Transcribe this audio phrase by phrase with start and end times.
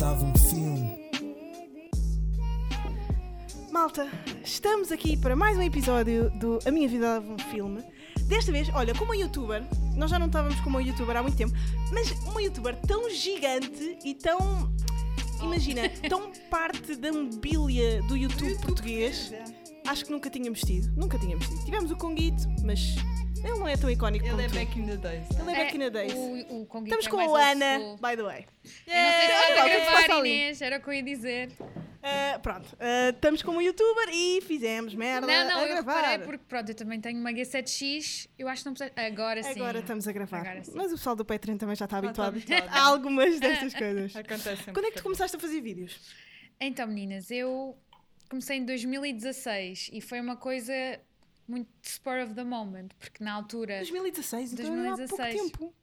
[0.00, 0.98] dava um filme.
[3.70, 4.08] Malta,
[4.42, 7.84] estamos aqui para mais um episódio do A Minha Vida Dava um Filme.
[8.22, 9.62] Desta vez, olha, como youtuber,
[9.94, 11.52] nós já não estávamos como youtuber há muito tempo,
[11.92, 14.72] mas uma youtuber tão gigante e tão.
[15.42, 19.30] Imagina, tão parte da mobília do YouTube português,
[19.86, 20.90] acho que nunca tínhamos tido.
[20.96, 21.62] Nunca tínhamos tido.
[21.66, 22.96] Tivemos o Conguito, mas
[23.44, 24.54] ele não é tão icónico Ele é tu.
[24.54, 25.26] back in the days.
[25.38, 26.12] Ele é back in the days.
[26.14, 27.96] O, o Estamos é com a Ana, school.
[27.96, 28.46] by the way.
[28.86, 30.18] Eu não sei se é gravar?
[30.26, 31.50] Inês, era o que eu ia dizer.
[32.02, 35.96] Ah, pronto, ah, estamos como youtuber e fizemos merda Não, não, a eu gravar.
[36.00, 38.92] reparei porque, pronto, eu também tenho uma G7X, eu acho que não precisa.
[38.96, 39.50] Agora sim.
[39.50, 40.38] Agora estamos a gravar.
[40.40, 40.72] Agora sim.
[40.74, 42.68] Mas o pessoal do Patreon também já está habituado, habituado.
[42.72, 44.16] a algumas destas coisas.
[44.16, 44.64] Acontece.
[44.72, 46.00] Quando é que tu começaste a fazer vídeos?
[46.58, 47.76] Então, meninas, eu
[48.30, 50.72] comecei em 2016 e foi uma coisa
[51.50, 53.78] muito spur of the moment, porque na altura.
[53.78, 55.52] 2016, então era há pouco 2016.
[55.52, 55.74] tempo.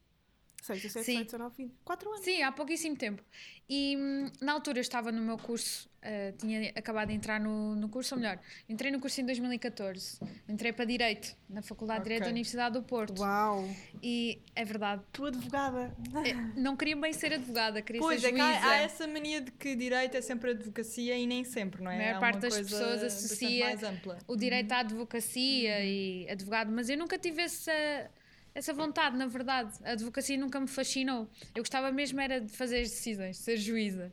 [0.61, 1.11] 6, 17, Sim.
[1.23, 1.73] 18, 19, 20.
[1.85, 2.21] 4 anos.
[2.25, 3.23] Sim, há pouquíssimo tempo.
[3.69, 7.75] E hum, na altura eu estava no meu curso, ah, tinha acabado de entrar no,
[7.75, 10.19] no curso, ou melhor, entrei no curso em 2014.
[10.47, 12.29] Entrei para Direito, na Faculdade de Direito da.
[12.29, 13.19] Universidade do Porto.
[13.19, 13.69] Uau!
[14.01, 15.93] E é verdade, Tu advogada.
[16.25, 18.45] eu não queria bem ser advogada, queria Pois ser é, juíza.
[18.45, 21.95] há, há essa mania de que direito é sempre advocacia e nem sempre, não é?
[21.95, 23.65] A maior Há parte das pessoas associa
[24.27, 28.09] o direito à advocacia e advogado, mas eu nunca tive essa,
[28.57, 29.77] essa vontade, na verdade.
[29.83, 31.29] A advocacia nunca me fascinou.
[31.53, 34.11] Eu gostava mesmo era de fazer as decisões, de ser juíza.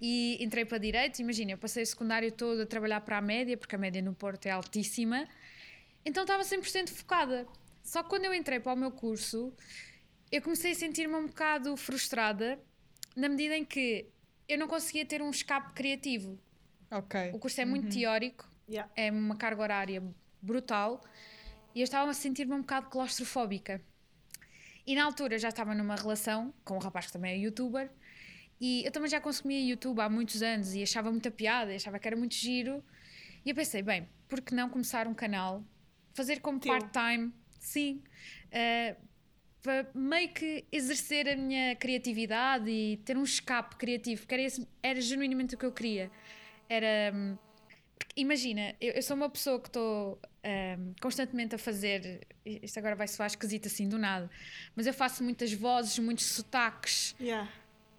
[0.00, 3.56] E entrei para direito, imagina, eu passei o secundário todo a trabalhar para a média,
[3.56, 5.26] porque a média no Porto é altíssima.
[6.04, 7.44] Então estava 100% focada.
[7.82, 9.52] Só que quando eu entrei para o meu curso,
[10.30, 12.60] eu comecei a sentir-me um bocado frustrada,
[13.16, 14.06] na medida em que
[14.48, 16.38] eu não conseguia ter um escape criativo.
[16.88, 17.32] Ok.
[17.34, 18.90] O curso é muito teórico, Yeah.
[18.96, 20.02] é uma carga horária
[20.40, 21.02] brutal
[21.74, 23.80] e eu estava a sentir-me um bocado claustrofóbica.
[24.86, 27.90] E na altura já estava numa relação com um rapaz que também é youtuber
[28.60, 32.06] e eu também já consumia YouTube há muitos anos e achava muita piada, achava que
[32.08, 32.82] era muito giro.
[33.44, 35.64] E eu pensei, bem, por que não começar um canal,
[36.14, 38.02] fazer como part-time, sim,
[38.50, 38.96] eh,
[39.62, 44.66] para meio que exercer a minha criatividade e ter um escape criativo, porque era, esse-
[44.82, 46.10] era genuinamente o que eu queria.
[46.68, 47.12] Era.
[48.16, 52.26] Imagina, eu, eu sou uma pessoa que estou hum, constantemente a fazer.
[52.44, 54.30] Isto agora vai soar esquisito assim do nada,
[54.76, 57.48] mas eu faço muitas vozes, muitos sotaques Yeah.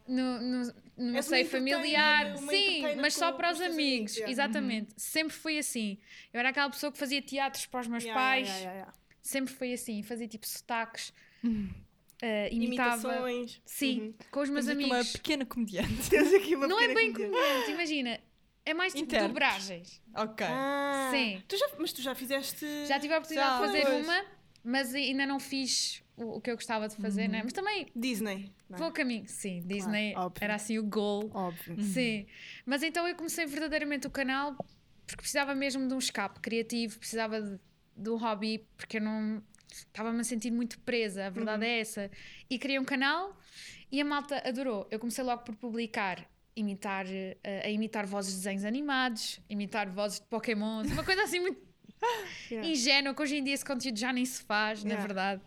[0.08, 2.38] no, no, no meu seio familiar.
[2.38, 4.16] Sim, mas só para os amigos.
[4.18, 4.32] amigos.
[4.32, 4.94] Exatamente.
[4.98, 5.98] Sempre foi assim.
[6.32, 8.48] Eu era aquela pessoa que fazia teatros para os meus Yeah, pais.
[8.48, 8.94] yeah, yeah, yeah.
[9.22, 10.04] Sempre foi assim.
[10.04, 11.12] Fazia tipo sotaques.
[12.22, 12.96] eh, imitava.
[13.08, 13.62] Imitações.
[13.66, 14.14] Sim, Uhum.
[14.32, 14.98] com os meus aqui amigos.
[15.08, 16.08] uma pequena comediante.
[16.12, 17.36] Tens aqui uma Não é bem comediante.
[17.42, 18.20] comediante, imagina.
[18.66, 19.34] É mais tipo Intérpretes.
[19.34, 20.02] dobragens.
[20.16, 20.46] Ok.
[20.50, 21.42] Ah, Sim.
[21.48, 22.66] Tu já, mas tu já fizeste.
[22.88, 24.06] Já tive a oportunidade Já, de fazer pois.
[24.06, 24.26] uma,
[24.64, 27.42] mas ainda não fiz o, o que eu gostava de fazer, né?
[27.44, 28.52] Mas também Disney.
[28.70, 28.80] não é?
[28.80, 29.26] vou a caminho.
[29.28, 30.44] Sim, Disney óbvio.
[30.44, 31.30] era assim o goal.
[31.34, 31.82] Óbvio.
[31.84, 32.26] Sim.
[32.66, 34.56] Mas então eu comecei verdadeiramente o canal
[35.06, 37.60] porque precisava mesmo de um escape criativo, precisava de,
[37.98, 42.10] de um hobby, porque eu não estava-me a sentir muito presa, a verdade é essa.
[42.50, 43.36] E criei um canal
[43.92, 44.88] e a malta adorou.
[44.90, 46.26] Eu comecei logo por publicar.
[46.56, 51.40] Imitar, eh, a imitar vozes de desenhos animados, imitar vozes de Pokémon, uma coisa assim
[51.40, 51.60] muito
[52.52, 52.70] Yeah.
[52.70, 55.08] ingênua, que hoje em dia esse conteúdo já nem se faz, na Yeah.
[55.08, 55.42] verdade.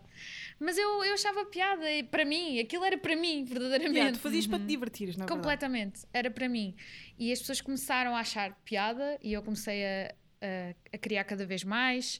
[0.59, 3.95] Mas eu, eu achava piada, e para mim, aquilo era para mim, verdadeiramente.
[3.97, 5.29] Yeah, tu fazias para te divertires, não é?
[5.29, 6.75] Completamente, era para mim.
[7.17, 11.45] E as pessoas começaram a achar piada e eu comecei a, a, a criar cada
[11.45, 12.19] vez mais,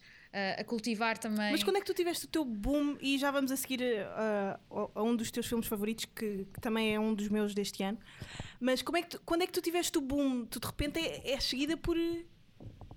[0.59, 1.51] a, cultivar também.
[1.51, 4.89] Mas quando é que tu tiveste o teu boom e já vamos a seguir uh,
[4.95, 7.83] a, a um dos teus filmes favoritos, que, que também é um dos meus deste
[7.83, 7.97] ano.
[8.59, 10.45] Mas como é que tu- quando é que tu tiveste o boom?
[10.45, 11.95] Tu de repente é, é seguida por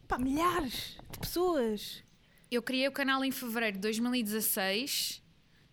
[0.08, 2.02] pá, milhares de pessoas.
[2.50, 5.22] Eu criei o canal em fevereiro de 2016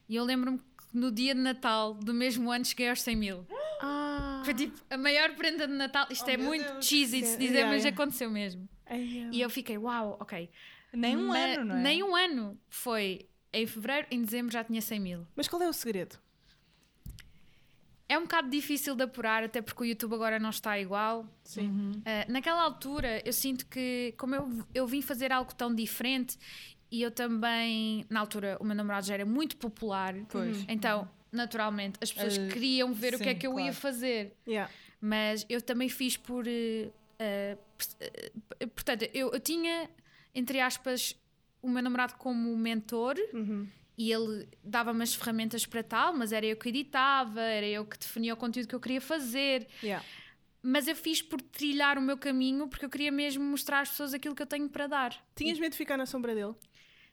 [0.10, 0.64] e eu lembro-me que
[0.94, 3.46] no dia de Natal do mesmo ano cheguei aos 100 mil.
[3.82, 6.08] Ah, Foi tipo a maior prenda de Natal.
[6.10, 6.86] Isto Oh, é muito Deus.
[6.86, 7.96] cheesy de se Yeah, dizer, yeah, mas yeah.
[8.02, 8.68] aconteceu mesmo.
[9.32, 10.50] E eu fiquei, uau, ok.
[10.94, 11.82] Nem um Ma- ano, não é?
[11.82, 12.58] Nem um ano.
[12.70, 15.28] Foi em fevereiro, em dezembro já tinha 100 mil.
[15.36, 16.18] Mas qual é o segredo?
[18.10, 21.26] É um bocado difícil de apurar, até porque o YouTube agora não está igual.
[21.44, 21.92] Sim.
[21.98, 26.38] Uh, naquela altura, eu sinto que, como eu, eu vim fazer algo tão diferente,
[26.90, 30.64] e eu também, na altura, o meu namorado já era muito popular, Pois.
[30.70, 33.76] então, naturalmente, as pessoas Uh, queriam ver o que é sim, que eu ia claro.
[33.76, 34.34] fazer.
[34.48, 34.72] Yeah.
[35.02, 36.46] Mas eu também fiz por.
[36.48, 37.58] uh,
[38.74, 39.90] portanto, eu, eu tinha,
[40.38, 41.16] entre aspas,
[41.62, 43.68] o meu namorado como mentor Uhum.
[43.98, 47.98] e ele dava-me as ferramentas para tal, mas era eu que editava, era eu que
[47.98, 49.68] definia o conteúdo que eu queria fazer.
[49.84, 50.06] Yeah.
[50.62, 54.14] Mas eu fiz por trilhar o meu caminho porque eu queria mesmo mostrar às pessoas
[54.14, 55.28] aquilo que eu tenho para dar.
[55.36, 56.54] Tinhas medo de ficar na sombra dele?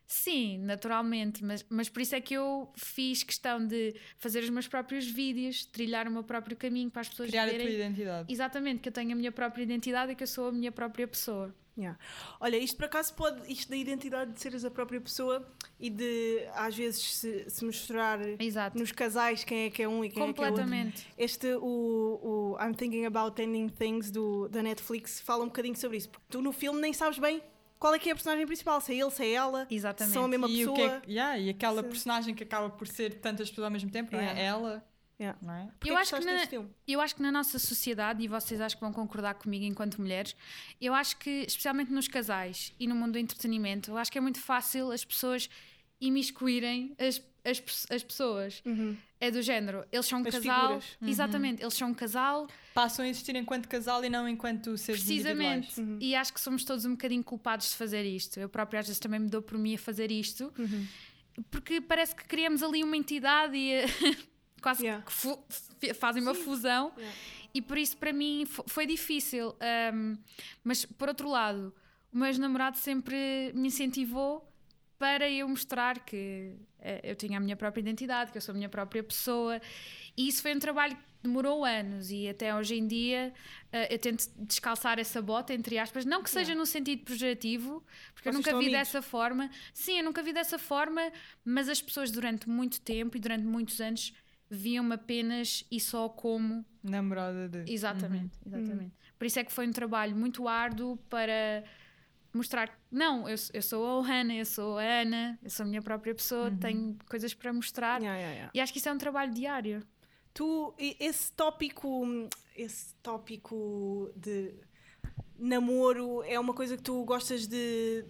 [0.06, 4.68] Sim, naturalmente, mas, mas por isso é que eu fiz questão de fazer os meus
[4.68, 7.74] próprios vídeos, trilhar o meu próprio caminho para as pessoas Criar a tua verem.
[7.74, 8.32] identidade.
[8.32, 11.08] Exatamente, que eu tenho a minha própria identidade e que eu sou a minha própria
[11.08, 11.54] pessoa.
[11.76, 11.98] Yeah.
[12.38, 15.44] Olha, isto por acaso pode, isto da identidade de seres a própria pessoa
[15.80, 18.78] e de às vezes se, se misturar Exato.
[18.78, 20.62] nos casais quem é que é um e quem é que é outro.
[20.62, 21.04] Completamente.
[21.18, 25.96] Este, o, o I'm Thinking About Ending Things do, da Netflix, fala um bocadinho sobre
[25.96, 27.42] isso, porque tu no filme nem sabes bem
[27.84, 30.14] qual é que é a personagem principal, se é ele, se é ela, se Exatamente.
[30.14, 31.00] são a mesma e, o pessoa.
[31.02, 31.88] que é, yeah, e aquela Sim.
[31.90, 34.22] personagem que acaba por ser tantas pessoas ao mesmo tempo, não é?
[34.22, 34.40] Yeah.
[34.40, 34.84] Ela,
[35.20, 35.38] Yeah.
[35.42, 35.64] não é?
[35.84, 36.48] Eu que acho que na-?
[36.88, 40.34] Eu acho que na nossa sociedade, e vocês acho que vão concordar comigo enquanto mulheres,
[40.80, 44.20] eu acho que, especialmente nos casais e no mundo do entretenimento, eu acho que é
[44.20, 45.50] muito fácil as pessoas
[46.00, 48.62] imiscuírem as, as, as pessoas.
[49.26, 50.60] É do género, eles são um As casal.
[50.80, 50.84] figuras.
[51.02, 55.80] Exatamente, eles são um casal, Passam a existir enquanto casal e não enquanto seres precisamente.
[55.80, 56.02] individuais.
[56.02, 58.38] E acho que somos todos um bocadinho culpados de fazer isto.
[58.38, 60.52] Eu própria às vezes também me dou por mim a fazer isto,
[61.50, 63.82] porque parece que criamos ali uma entidade e
[64.60, 65.04] quase Yeah.
[65.80, 66.92] que fazem uma fusão.
[66.96, 67.16] Yeah.
[67.54, 69.54] E por isso para mim fo- foi difícil.
[69.60, 70.16] Ahm,
[70.64, 71.72] mas por outro lado,
[72.12, 74.50] o meu ex-namorado sempre me incentivou
[75.04, 78.56] para eu mostrar que eh, eu tinha a minha própria identidade, que eu sou a
[78.56, 79.60] minha própria pessoa.
[80.16, 83.34] E isso foi um trabalho que demorou anos e até hoje em dia
[83.70, 86.58] eh, eu tento descalçar essa bota, entre aspas, não que seja Yeah.
[86.60, 87.82] no sentido projetivo,
[88.14, 88.80] porque eu Vocês nunca estão vi amigos.
[88.88, 89.50] dessa forma.
[89.74, 91.02] Sim, eu nunca vi dessa forma,
[91.44, 94.14] mas as pessoas durante muito tempo e durante muitos anos
[94.50, 97.70] viam-me apenas e só como Namorada de.
[97.70, 98.56] Exatamente, Uhum.
[98.58, 98.94] exatamente.
[99.18, 101.62] Por isso é que foi um trabalho muito árduo para
[102.36, 105.68] mostrar que não, eu, eu sou a Ohana, eu sou a Ana, eu sou a
[105.68, 106.56] minha própria pessoa, Uhum.
[106.58, 108.00] tenho coisas para mostrar.
[108.00, 108.50] Yeah, yeah, yeah.
[108.54, 109.82] E acho que isso é um trabalho diário.
[110.32, 112.04] Tu, esse tópico,
[112.56, 114.52] esse tópico de
[115.38, 118.04] namoro é uma coisa que tu gostas de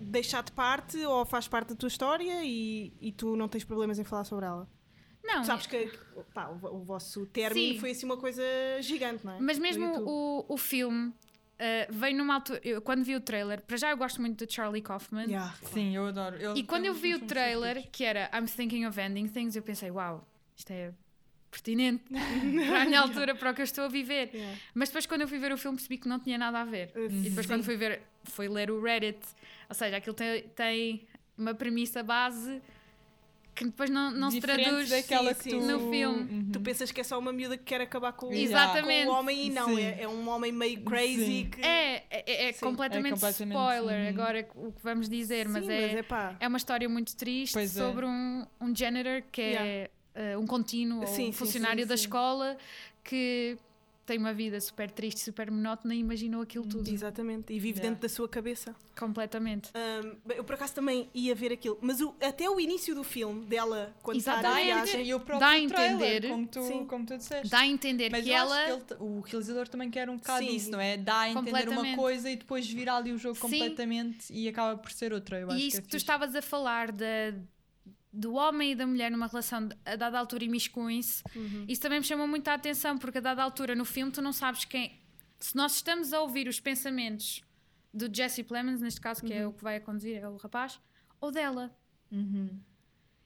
[0.00, 3.98] deixar de parte ou faz parte da tua história e, e tu não tens problemas
[3.98, 4.68] em falar sobre ela?
[5.22, 5.90] Não, Sabes que
[6.32, 7.78] pá, o, o vosso término Sim.
[7.80, 8.42] foi assim uma coisa
[8.80, 9.40] gigante, não é?
[9.40, 11.12] mas mesmo o, o filme
[11.62, 12.58] eh, veio numa altura.
[12.64, 15.24] Eu, quando vi o trailer, para já eu gosto muito de Charlie Kaufman.
[15.24, 15.54] Yeah.
[15.74, 16.36] Sim, eu adoro.
[16.36, 19.62] Ele E quando eu vi o trailer, que era I'm thinking of ending things, eu
[19.62, 20.26] pensei, uau,
[20.56, 20.92] isto é
[21.50, 22.04] pertinente
[22.66, 24.30] para a minha altura, para o que eu estou a viver.
[24.32, 24.58] Yeah.
[24.72, 26.92] Mas depois, quando eu fui ver o filme, percebi que não tinha nada a ver.
[26.96, 27.52] Uh, E depois, sim.
[27.52, 29.20] quando fui ver, fui ler o Reddit,
[29.68, 31.06] ou seja, aquilo tem, tem
[31.36, 32.62] uma premissa base
[33.60, 35.60] que depois não, não se traduz daquela sim, que tu...
[35.66, 36.20] no filme.
[36.22, 36.50] Uhum.
[36.50, 39.06] Tu pensas que é só uma miúda que quer acabar com, Exatamente.
[39.06, 41.60] com o homem e não, é, é um homem meio crazy que.
[41.60, 42.60] É, é, é Sim.
[42.60, 44.08] completamente, É completamente, spoiler uhum.
[44.08, 46.36] agora o que vamos dizer, Sim, mas, é, é pá.
[46.40, 47.80] é uma história muito triste Pois é.
[47.80, 51.96] sobre um, um janitor que é eh, um contínuo, Sim, um sim, funcionário sim, da
[51.98, 52.04] sim.
[52.04, 52.56] escola
[53.04, 53.58] que
[54.06, 56.88] tem uma vida super triste, super monótona e imaginou aquilo tudo.
[56.90, 57.52] Exatamente.
[57.52, 57.90] E vive Yeah.
[57.90, 58.74] dentro da sua cabeça.
[58.98, 59.70] Completamente.
[59.74, 63.46] Um, eu por acaso também ia ver aquilo, mas o- até o início do filme
[63.46, 66.28] dela, quando está na a viagem, e o próprio Dá a trailer, entender.
[66.28, 66.84] como tu, Sim.
[66.86, 67.48] como tu disseste.
[67.48, 68.64] Dá a entender Mas que ela.
[68.64, 70.54] que ele o realizador também quer um bocado Sim.
[70.56, 70.96] isso, não é?
[70.96, 73.42] Dá a entender uma coisa e depois vira ali o jogo Sim.
[73.42, 75.38] completamente e acaba por ser outra.
[75.38, 75.96] Eu acho E que isso é que tu fixe.
[76.04, 77.06] estavas a falar da,
[78.12, 81.64] do homem e da mulher numa relação a dada altura imiscuem-se, Uhum.
[81.68, 84.32] isso também me chamou muito a atenção, porque a dada altura no filme tu não
[84.32, 84.98] sabes quem.
[85.38, 87.42] Se nós estamos a ouvir os pensamentos
[87.94, 89.50] do Jesse Plemons, neste caso, que é Uhum.
[89.50, 90.80] o que vai a conduzir, é o rapaz,
[91.20, 91.74] ou dela.
[92.10, 92.58] Uhum.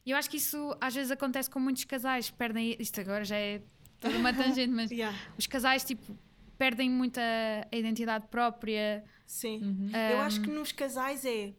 [0.07, 2.77] E eu acho que isso às vezes acontece com muitos casais, perdem.
[2.79, 3.63] Isto agora já é
[3.99, 6.17] toda uma tangente, mas Yeah, os casais tipo
[6.59, 9.03] perdem muito a, a identidade própria.
[9.27, 9.63] sim.
[9.63, 9.91] Uhum.
[10.13, 11.55] Eu acho que nos casais é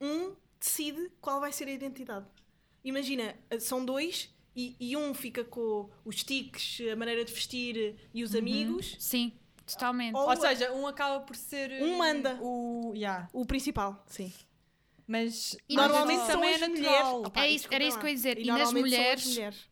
[0.00, 2.26] um decide qual vai ser a identidade.
[2.88, 8.22] Imagina, são dois e, e um fica com os tiques, a maneira de vestir e
[8.24, 8.96] os amigos.
[8.98, 9.32] Sim,
[9.66, 10.14] totalmente.
[10.16, 12.38] Ou- Ou seja, um acaba por ser Um manda.
[12.40, 12.92] o.
[12.94, 13.28] Yeah.
[13.32, 14.32] O principal, sim.
[15.06, 16.90] Mas E Normalmente também as é mulheres.
[16.90, 17.22] natural.
[17.24, 18.00] Opa, É isso- era isso lá.
[18.00, 18.38] que eu ia dizer.
[18.38, 19.68] E, E nas normalmente são as mulheres- mulheres.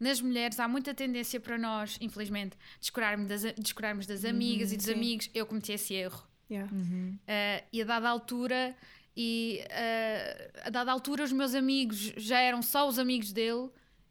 [0.00, 4.86] Nas mulheres há muita tendência para nós, infelizmente, descurarmos das, descurarmos das amigas e dos
[4.86, 4.92] sim.
[4.94, 5.30] amigos.
[5.32, 6.22] Eu cometi esse erro.
[6.50, 6.68] Yeah.
[6.74, 7.16] Uhum.
[7.22, 8.76] Uh, e a dada altura,
[9.22, 13.68] e uh, a dada altura os meus amigos já eram só os amigos dele.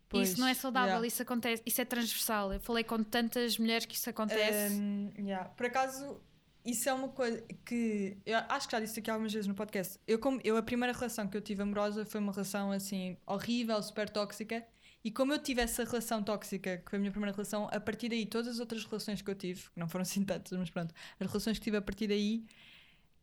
[0.08, 1.08] Pois, isso não é saudável, yeah.
[1.08, 2.54] isso acontece, isso é transversal.
[2.54, 4.74] Eu falei com tantas mulheres que isso acontece.
[4.76, 5.50] Um, yeah.
[5.50, 6.22] Por acaso,
[6.64, 10.00] isso é uma coisa que eu acho que já disse aqui algumas vezes no podcast.
[10.08, 13.82] Eu, como, eu, a primeira relação que eu tive amorosa foi uma relação assim horrível,
[13.82, 14.64] super tóxica.
[15.04, 18.10] E como eu tive essa relação tóxica, que foi a minha primeira relação, a partir
[18.10, 20.94] daí, todas as outras relações que eu tive, que não foram assim tantas, mas pronto,
[21.20, 22.44] as relações que tive a partir daí,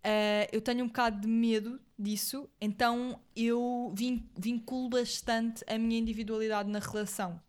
[0.08, 5.98] eh, eu tenho um bocado de medo disso, então eu vin, vinculo bastante a minha
[5.98, 7.40] individualidade na relação.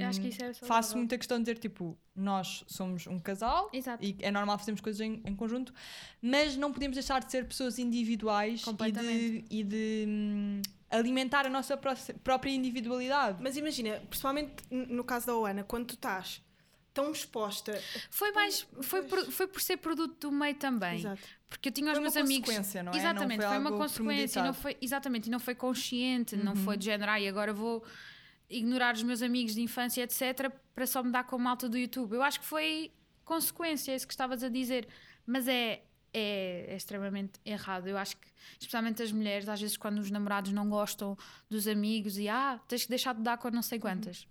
[0.00, 3.70] Eu acho que isso é faço muita questão de dizer, tipo, nós somos um casal
[3.72, 4.04] Exato.
[4.04, 5.72] e é normal fazermos coisas em, em conjunto,
[6.20, 11.48] mas não podemos deixar de ser pessoas individuais e de, e de, hum, alimentar a
[11.48, 11.94] nossa pró-
[12.24, 13.40] própria individualidade.
[13.40, 16.42] Mas imagina, principalmente no caso da Oana, quando tu estás
[16.92, 17.80] tão exposta.
[18.10, 18.66] Foi mais.
[18.82, 20.98] Foi por, foi por ser produto do meio também.
[20.98, 21.22] Exato.
[21.52, 22.46] Porque eu tinha os Foi uma meus amigos.
[22.48, 22.94] consequência, não é?
[22.94, 24.40] Não Exatamente, foi foi, uma consequência.
[24.40, 26.64] e Não foi, exatamente, e não foi consciente, não Uhum.
[26.64, 27.84] foi de género, ai, agora vou
[28.50, 31.78] ignorar os meus amigos de infância, etc., para só me dar com a malta do
[31.78, 32.14] YouTube.
[32.14, 32.90] Eu acho que foi
[33.24, 34.86] consequência, é isso que estavas a dizer.
[35.26, 35.82] Mas é,
[36.12, 37.86] é, é extremamente errado.
[37.86, 38.26] Eu acho que,
[38.58, 41.16] especialmente as mulheres, às vezes, quando os namorados não gostam
[41.48, 44.26] dos amigos e ah, tens que deixar de dar com não sei quantas.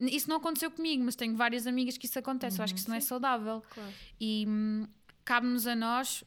[0.00, 2.58] Isso não aconteceu comigo, mas tenho várias amigas que isso acontece.
[2.60, 3.62] Eu acho que isso não é saudável.
[3.74, 3.92] Claro.
[4.20, 4.86] E hum,
[5.28, 6.24] cabe-nos a nós,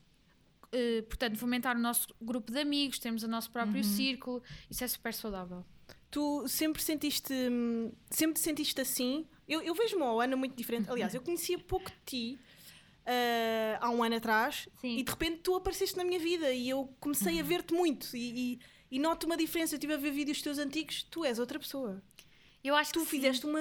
[0.71, 4.87] eh, portanto, fomentar o nosso grupo de amigos, temos o nosso próprio círculo, isso é
[4.87, 5.65] super saudável.
[6.11, 7.33] Tu sempre sentiste.
[7.33, 9.25] hum, Sempre te sentiste assim.
[9.47, 10.89] Eu, eu vejo uma Oana muito diferente.
[10.91, 12.39] Aliás, eu conhecia pouco de ti.
[13.05, 14.97] ah, há um ano atrás Sim.
[14.99, 18.53] e de repente tu apareceste na minha vida e eu comecei a ver-te muito e,
[18.53, 18.59] e,
[18.95, 19.73] e noto uma diferença.
[19.73, 22.01] Eu estive a ver vídeos teus antigos, tu és outra pessoa.
[22.63, 23.11] Eu acho Tu que sim.
[23.17, 23.59] fizeste uma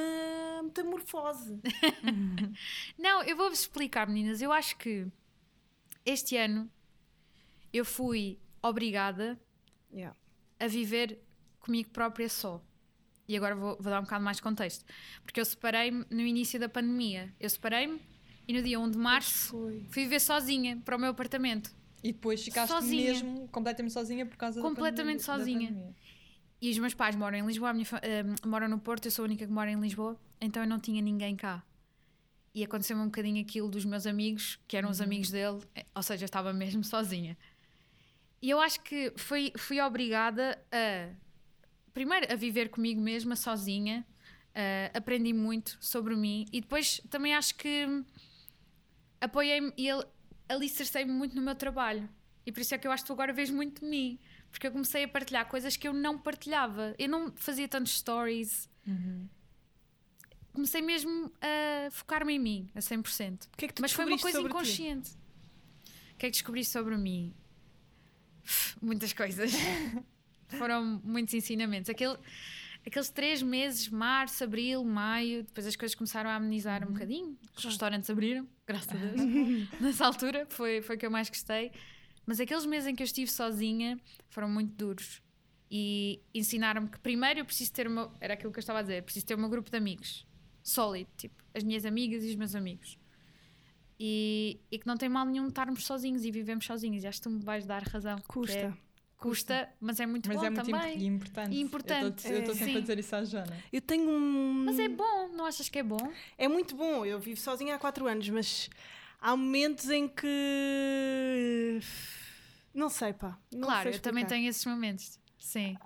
[0.62, 1.58] metamorfose.
[2.98, 4.42] Não, eu vou-vos explicar, meninas.
[4.42, 5.06] Eu acho que
[6.04, 6.70] este ano
[7.72, 9.38] eu fui obrigada
[9.92, 10.16] Yeah.
[10.60, 11.18] a viver
[11.58, 12.62] comigo própria só.
[13.26, 14.84] E agora vou, vou dar um bocado mais de contexto.
[15.24, 17.32] Porque eu separei-me no início da pandemia.
[17.40, 18.00] Eu separei-me
[18.46, 19.48] e no dia 1 de março
[19.90, 21.72] fui viver sozinha para o meu apartamento.
[22.04, 23.12] E depois ficaste Sozinha.
[23.12, 25.58] mesmo completamente sozinha por causa Completamente da pandemia.
[25.58, 25.68] da sozinha.
[25.70, 25.96] pandemia.
[26.62, 29.24] E os meus pais moram em Lisboa, a minha eh, moram no Porto, eu sou
[29.24, 31.62] a única que mora em Lisboa, então eu não tinha ninguém cá.
[32.54, 36.02] E aconteceu-me um bocadinho aquilo dos meus amigos, que eram os amigos dele, eh, ou
[36.02, 37.36] seja, eu estava mesmo sozinha.
[38.42, 41.10] E eu acho que fui, fui obrigada a,
[41.92, 44.04] primeiro, a viver comigo mesma, sozinha,
[44.54, 47.86] eh, aprendi muito sobre mim e depois também acho que
[49.20, 50.04] apoiei-me e al-
[50.48, 52.08] alicercei-me muito no meu trabalho.
[52.44, 54.18] E por isso é que eu acho que tu agora vês muito de mim.
[54.50, 56.94] Porque eu comecei a partilhar coisas que eu não partilhava.
[56.98, 58.68] Eu não fazia tantos stories.
[60.52, 63.44] Comecei mesmo a focar-me em mim, a 100%.
[63.44, 64.56] O que é que tu Mas foi uma coisa sobre ti?
[64.56, 65.10] inconsciente.
[66.12, 67.34] O que é que descobri sobre mim?
[68.82, 69.52] Muitas coisas.
[70.58, 71.88] Foram muitos ensinamentos.
[71.88, 72.18] Aquele,
[72.84, 77.38] aqueles três meses, março, abril, maio, depois as coisas começaram a amenizar um bocadinho.
[77.56, 79.68] Os restaurantes abriram, graças a Deus.
[79.80, 81.70] Nessa altura foi, foi o que eu mais gostei.
[82.26, 85.22] Mas aqueles meses em que eu estive sozinha foram muito duros.
[85.70, 88.12] E ensinaram-me que primeiro eu preciso ter uma.
[88.20, 90.26] Era aquilo que eu estava a dizer, preciso ter meu grupo de amigos
[90.62, 92.98] sólido, tipo, as minhas amigas e os meus amigos.
[93.98, 97.04] E, e que não tem mal nenhum estarmos sozinhos e vivemos sozinhos.
[97.04, 98.18] E acho que tu me vais dar razão.
[98.26, 98.56] Custa.
[98.56, 98.72] é-
[99.18, 100.94] custa, mas é muito Mas bom é muito também.
[100.94, 101.54] imp- importante.
[101.54, 102.56] E importante, Eu estou é.
[102.56, 102.80] sempre a Sim.
[102.80, 103.54] dizer isso à Jana.
[103.70, 104.64] Eu tenho um.
[104.64, 106.10] Mas é bom, não achas que é bom?
[106.38, 107.04] É muito bom.
[107.04, 108.70] Eu vivo sozinha há 4 anos, mas
[109.20, 111.80] há momentos em que.
[112.72, 113.38] Não sei, pá.
[113.52, 115.18] Não claro, sei eu também tenho esses momentos.
[115.38, 115.76] Sim.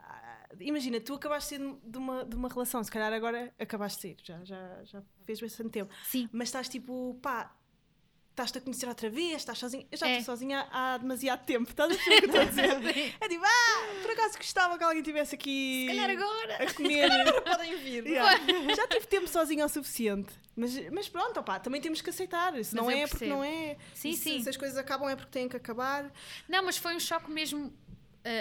[0.60, 4.16] Imagina, tu acabaste de de uma, de uma relação, se calhar agora acabaste de ser,
[4.24, 5.92] já, já, já fez bastante tempo.
[6.04, 6.28] Sim.
[6.32, 7.54] Mas estás tipo, pá,
[8.30, 9.86] estás-te a conhecer outra vez, estás sozinha.
[9.92, 10.18] Eu já É.
[10.18, 13.14] estou sozinha há demasiado tempo, estás a perceber o que estou a dizer?
[13.20, 16.64] É tipo, ah, por acaso gostava que alguém estivesse aqui Se calhar agora.
[16.64, 17.08] a comer.
[17.44, 18.06] Podem vir.
[18.06, 18.40] Yeah.
[18.74, 20.32] Já tive tempo sozinha o suficiente.
[20.56, 22.52] Mas, mas pronto, opá, também temos que aceitar.
[22.52, 23.30] Se Mas não é, porque percebo.
[23.36, 23.76] não é.
[23.94, 24.42] Sim, se, sim.
[24.42, 26.12] Se as coisas acabam é porque têm que acabar.
[26.48, 27.72] Não, mas foi um choque mesmo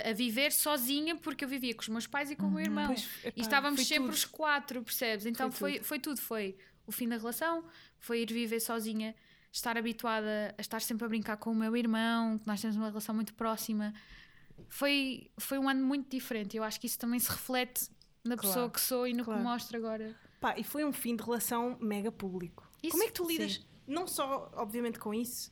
[0.09, 2.87] a viver sozinha, porque eu vivia com os meus pais e com o meu irmão.
[2.87, 4.13] Pois, epá, e estávamos sempre tudo.
[4.13, 5.25] os quatro, percebes?
[5.25, 6.19] Então Foi foi, foi, tudo.
[6.21, 6.55] Foi
[6.87, 7.65] o fim da relação,
[7.99, 9.15] foi ir viver sozinha,
[9.51, 12.87] estar habituada a estar sempre a brincar com o meu irmão, que nós temos uma
[12.87, 13.93] relação muito próxima.
[14.69, 16.57] Foi, foi um ano muito diferente.
[16.57, 17.87] Eu acho que isso também se reflete
[18.23, 18.47] na Claro.
[18.53, 19.39] pessoa que sou e no Claro.
[19.41, 20.15] que mostro agora.
[20.39, 22.69] Pá, e foi um fim de relação mega público.
[22.81, 23.63] Isso, Como é que tu lidas, sim.
[23.87, 25.51] não só, obviamente, com isso,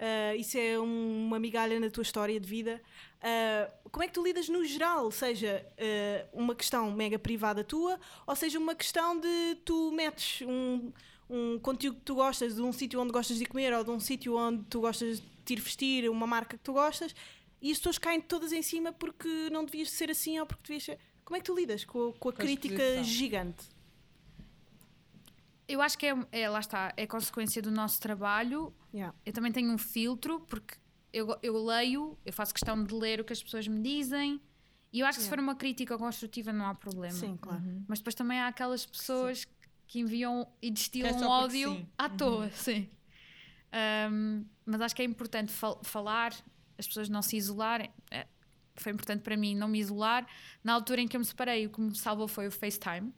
[0.00, 2.80] ah, isso é um- uma migalha na tua história de vida,
[3.22, 5.10] ah, como é que tu lidas no geral?
[5.10, 10.90] Seja ah, uma questão mega privada tua, ou seja uma questão de tu metes um,
[11.28, 14.00] um conteúdo que tu gostas, de um sítio onde gostas de comer, ou de um
[14.00, 17.14] sítio onde tu gostas de te ir vestir, uma marca que tu gostas,
[17.62, 20.84] e as pessoas caem todas em cima porque não devias ser assim ou porque devias
[20.84, 20.98] ser.
[21.24, 23.04] Como é que tu lidas com, com a a crítica exposição.
[23.04, 23.64] gigante?
[25.72, 28.74] Eu acho que é, é, lá está, é consequência do nosso trabalho.
[28.92, 29.14] Yeah.
[29.24, 30.74] Eu também tenho um filtro, porque
[31.12, 34.40] eu, eu leio, eu faço questão de ler o que as pessoas me dizem.
[34.92, 35.42] E eu acho que se Yeah.
[35.42, 37.14] for uma crítica construtiva não há problema.
[37.14, 37.62] Sim, claro.
[37.86, 39.46] Mas depois também há aquelas pessoas
[39.86, 41.86] que enviam e destilam É ódio sim.
[41.96, 42.88] à toa, sim.
[43.72, 46.32] Um, mas acho que é importante fal- falar,
[46.78, 47.90] as pessoas não se isolarem.
[48.10, 48.26] É,
[48.74, 50.26] foi importante para mim não me isolar.
[50.64, 53.12] Na altura em que eu me separei, o que me salvou foi o FaceTime.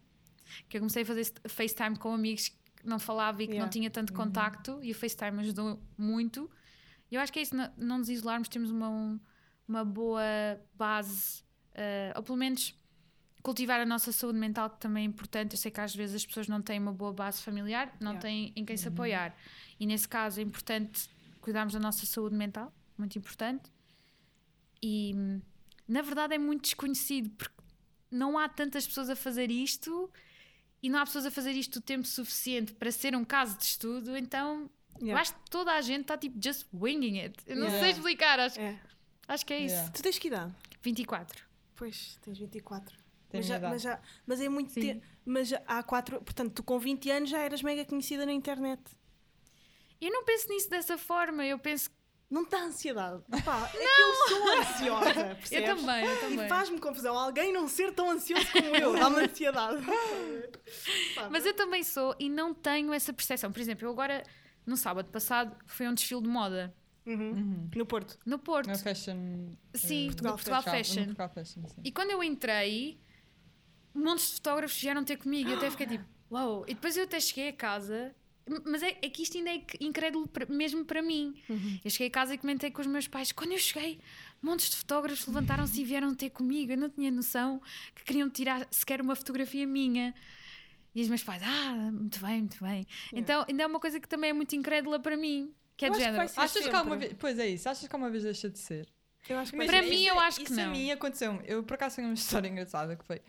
[0.69, 3.65] Que eu comecei a fazer FaceTime com amigos que não falava e que Yeah.
[3.67, 6.51] não tinha tanto contacto e o FaceTime ajudou muito.
[7.11, 9.21] Eu acho que é isso, não, não nos isolarmos, temos uma, um-
[9.69, 10.23] uma boa
[10.75, 11.43] base,
[11.75, 12.75] eh, ou pelo menos
[13.43, 15.53] cultivar a nossa saúde mental, que também é importante.
[15.53, 18.21] Eu sei que às vezes as pessoas não têm uma boa base familiar, não Yeah.
[18.21, 19.37] têm em quem se apoiar.
[19.79, 21.09] E nesse caso é importante
[21.41, 23.71] cuidarmos da nossa saúde mental, muito importante.
[24.83, 25.15] E
[25.89, 27.55] na verdade é muito desconhecido, porque
[28.11, 30.11] não há tantas pessoas a fazer isto
[30.83, 33.65] e não há pessoas a fazer isto o tempo suficiente para ser um caso de
[33.65, 35.21] estudo, então eu Yeah.
[35.21, 37.37] acho que toda a gente está tipo just winging it.
[37.47, 37.81] Eu não Yeah.
[37.83, 38.79] sei explicar, acho, É.
[39.29, 39.75] acho que é isso.
[39.75, 39.93] Yeah.
[39.93, 40.55] Tu tens que idade?
[40.83, 41.45] 24.
[41.77, 42.97] Pois, tens 24.
[43.31, 45.03] Tem Mas já, mas, já, mas é muito tempo.
[45.25, 46.21] Mas já há quatro.
[46.21, 48.83] Portanto, tu com 20 anos já eras mega conhecida na internet.
[50.01, 51.91] Eu não penso nisso dessa forma, eu penso
[52.33, 53.23] Não dá ansiedade.
[53.45, 55.35] Pá, é que eu sou ansiosa.
[55.37, 55.69] Percebes?
[55.69, 56.49] Eu também, eu E também.
[56.49, 58.95] faz-me confusão alguém não ser tão ansioso como eu.
[58.99, 59.85] Dá-me ansiedade.
[61.31, 63.53] Mas eu também sou e não tenho essa percepção.
[63.53, 64.23] Por exemplo, eu agora,
[64.65, 66.75] no sábado passado, fui a um desfile de moda
[67.05, 67.69] Uhum.
[67.75, 68.17] No Porto.
[68.25, 68.69] no Porto.
[68.69, 69.55] Na fashion.
[69.75, 71.05] Sim, eh, Portugal Portugal Fashion.
[71.05, 71.81] Portugal Fashion, sim.
[71.85, 73.01] E quando eu entrei,
[73.93, 75.51] montes de fotógrafos vieram ter comigo.
[75.51, 76.65] Eu até fiquei tipo, uau.
[76.69, 78.15] E depois eu até cheguei a casa.
[78.65, 81.35] Mas é, é que isto ainda é inc- incrédulo pra- mesmo para mim.
[81.85, 83.31] Eu cheguei a casa e comentei com os meus pais.
[83.33, 84.01] Quando eu cheguei,
[84.43, 86.73] montes de fotógrafos levantaram-se e vieram ter comigo.
[86.73, 87.61] Eu não tinha noção
[87.95, 90.15] que queriam tirar sequer uma fotografia minha.
[90.95, 92.87] E os meus pais, ah, muito bem, muito bem.
[93.15, 95.53] Então ainda é uma coisa que também é muito incrédula para mim.
[95.77, 96.29] Que é Eu de acho que género.
[96.29, 97.13] ser Achas que alguma vez.
[97.19, 98.87] Pois é isso, achas que alguma vez deixa de ser?
[99.29, 100.65] Eu acho que Para mim, isso- eu acho que isso não.
[100.65, 101.41] a mim aconteceu.
[101.47, 103.23] Eu por acaso tenho uma história engraçada que foi.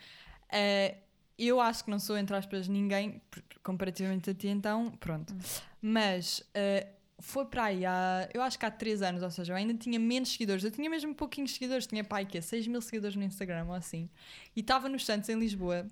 [0.51, 0.97] eh,
[1.37, 3.21] eu acho que não sou, entre aspas, ninguém,
[3.63, 5.33] comparativamente a ti, então, pronto.
[5.33, 5.39] Hum.
[5.81, 6.87] Mas eh,
[7.19, 9.99] foi para aí há, eu acho que há 3 anos, ou seja, eu ainda tinha
[9.99, 10.63] menos seguidores.
[10.63, 14.09] Eu tinha mesmo pouquinhos seguidores, tinha pai que 6 mil seguidores no Instagram ou assim.
[14.55, 15.89] E estava nos Santos, em Lisboa,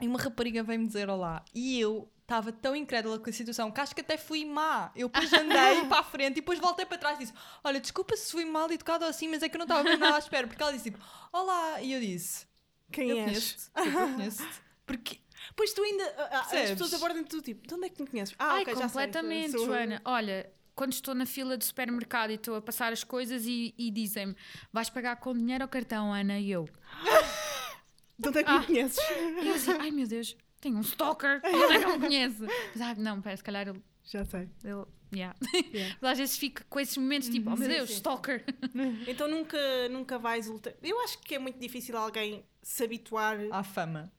[0.00, 1.44] e uma rapariga veio-me dizer olá.
[1.54, 4.92] E eu estava tão incrédula com a situação que acho que até fui má.
[4.94, 7.34] Eu depois andei para a frente e depois voltei para trás e disse:
[7.64, 10.14] Olha, desculpa se fui mal educado ou assim, mas é que eu não estava nada
[10.14, 10.46] à espera.
[10.46, 11.82] Porque ela disse tipo: Olá.
[11.82, 12.46] E eu disse:
[12.92, 13.24] Quem Eu és?
[13.26, 13.70] conheço-te.
[13.76, 14.60] Eu conheço-te.
[14.90, 15.18] Porque.
[15.56, 16.04] Pois tu ainda.
[16.18, 18.34] ah, ah, as pessoas abordam tu tipo, de onde é que me conheces?
[18.38, 20.00] Ah, Ai, ok, já sei, completamente, sou- Joana.
[20.04, 23.90] Olha, quando estou na fila do supermercado e estou a passar as coisas e, e
[23.90, 24.34] dizem-me
[24.72, 26.38] vais pagar com dinheiro ou cartão, Ana?
[26.38, 26.68] E eu.
[28.18, 28.58] De onde é que Ah.
[28.60, 28.98] me conheces?
[29.42, 32.36] E eu assim, ai meu Deus, tenho um stalker, ele não me conhece.
[32.74, 33.82] Mas, ah, não, pera, se calhar ele.
[34.04, 34.48] Já sei.
[34.64, 35.34] ele yeah.
[35.72, 35.96] Yeah.
[36.00, 37.96] Mas às vezes fico com esses momentos tipo, oh meu Sim, Deus, sim.
[37.96, 38.44] stalker.
[39.06, 40.76] Então nunca, nunca vais ultra...
[40.82, 43.38] Eu acho que é muito difícil alguém se habituar.
[43.50, 44.12] À fama.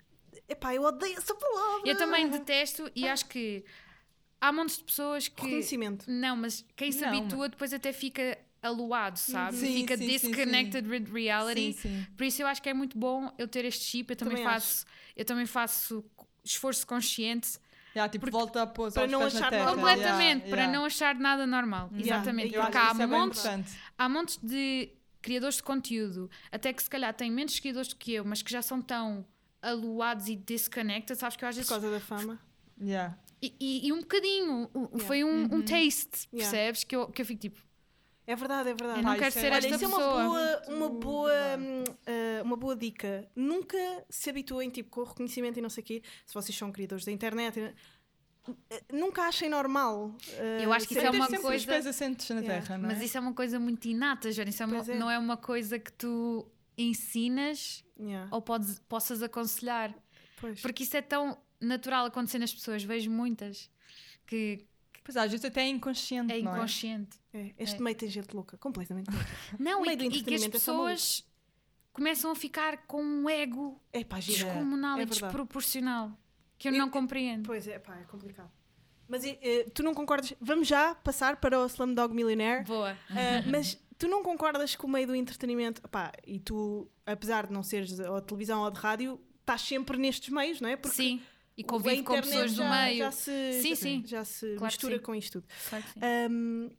[0.48, 1.90] Epá, eu odeio essa palavra.
[1.90, 3.64] Eu também detesto e acho que
[4.40, 5.42] há montes de pessoas que.
[5.42, 6.06] Reconhecimento.
[6.10, 9.58] Não, mas quem se Não, habitua depois até fica aluado, sabe?
[9.58, 11.74] Sim, fica sim, sim, disconnected with reality.
[11.74, 12.08] Sim, sim.
[12.16, 14.12] Por isso eu acho que é muito bom eu ter este chip.
[14.12, 16.04] Eu também, Também faço, eu também faço
[16.44, 17.60] esforço consciente
[17.94, 19.66] Yeah, tipo, Porque- volta a pôr para não achar terra.
[19.66, 19.76] normal.
[19.76, 20.78] completamente Yeah, para yeah.
[20.80, 21.90] não achar nada normal.
[21.92, 22.16] Yeah.
[22.16, 22.54] Exatamente.
[22.54, 23.44] Porque há é montes,
[23.98, 28.14] há montes de criadores de conteúdo, até que se calhar têm menos seguidores do que
[28.14, 29.26] eu, mas que já são tão
[29.62, 31.70] aluados e disconnected, sabes que eu às Por vezes.
[31.70, 32.40] causa da fama.
[32.82, 33.18] Yeah.
[33.42, 35.00] E, e- e um bocadinho, Yeah.
[35.06, 36.50] foi um, um taste, Yeah.
[36.52, 36.84] percebes?
[36.84, 37.60] Que eu, que eu fico tipo,
[38.28, 39.00] É verdade, é verdade.
[39.00, 40.24] eu não Pá, quero isso é- ser olha, esta Olha, isso é uma pessoa.
[40.24, 41.32] boa, uma, boa,
[42.08, 43.28] ah, uma boa dica.
[43.36, 43.78] Nunca
[44.10, 46.02] se habituem tipo, com o reconhecimento e não sei o quê.
[46.26, 50.16] Se vocês são criadores da internet, eh, nunca achem normal.
[50.40, 52.62] ah, Eu acho que isso é uma coisa- os pés assentes na Yeah.
[52.62, 52.94] terra, não é?
[52.94, 54.50] Mas isso é uma coisa muito inata, Joana.
[54.50, 54.96] Isso é uma- é.
[54.96, 56.48] não é uma coisa que tu
[56.84, 59.94] ensinas Yeah, ou podes, possas aconselhar.
[60.40, 60.60] pois.
[60.62, 62.84] Porque isso é tão natural acontecer nas pessoas.
[62.84, 63.70] Vejo muitas
[64.26, 64.66] que
[65.04, 66.58] Pois às vezes até é inconsciente, é não é?
[66.58, 67.20] inconsciente.
[67.34, 67.84] É, este É.
[67.84, 69.26] meio tem gente louca, completamente louca.
[69.60, 71.28] Não, e, e que as é pessoas
[71.92, 74.46] começam a ficar com um ego É pá, gira.
[74.46, 76.12] descomunal é e desproporcional
[76.58, 77.48] que eu Eu- não compreendo.
[77.48, 78.52] Pois é, pá, é complicado.
[79.08, 80.34] Mas eh, tu não concordas?
[80.40, 82.64] Vamos já passar para o Slumdog Millionaire.
[82.64, 82.96] Boa.
[83.10, 87.54] Ah, mas tu não concordas que o meio do entretenimento, pá, e tu, apesar de
[87.54, 90.76] não seres de- ou de televisão ou de rádio, estás sempre nestes meios, não é?
[90.76, 91.22] Porque Sim.
[91.56, 92.98] E a convivo com pessoas do já, meio.
[92.98, 94.04] Já se, Sim, já, sim.
[94.04, 95.04] já se Claro mistura sim.
[95.04, 95.48] com isto tudo.
[95.70, 96.00] Claro que sim.
[96.02, 96.70] Ahm,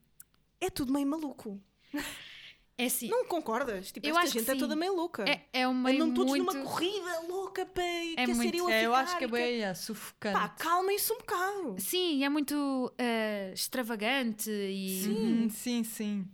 [0.61, 1.61] é tudo meio maluco.
[2.79, 3.07] É assim.
[3.07, 3.93] Não concordas?
[3.93, 4.59] Tipo, Eu esta acho que gente é sim.
[4.59, 5.25] toda meio louca.
[5.29, 6.53] É, é um meio Andam todos muito...
[6.55, 8.43] numa corrida louca para é muito.
[8.43, 10.39] ser eu a É, eu acho que é e bem yeah, sufocante.
[10.39, 11.77] Pá, calma isso um bocado.
[11.79, 16.27] Sim, é muito ah, extravagante e Uhum, sim, sim.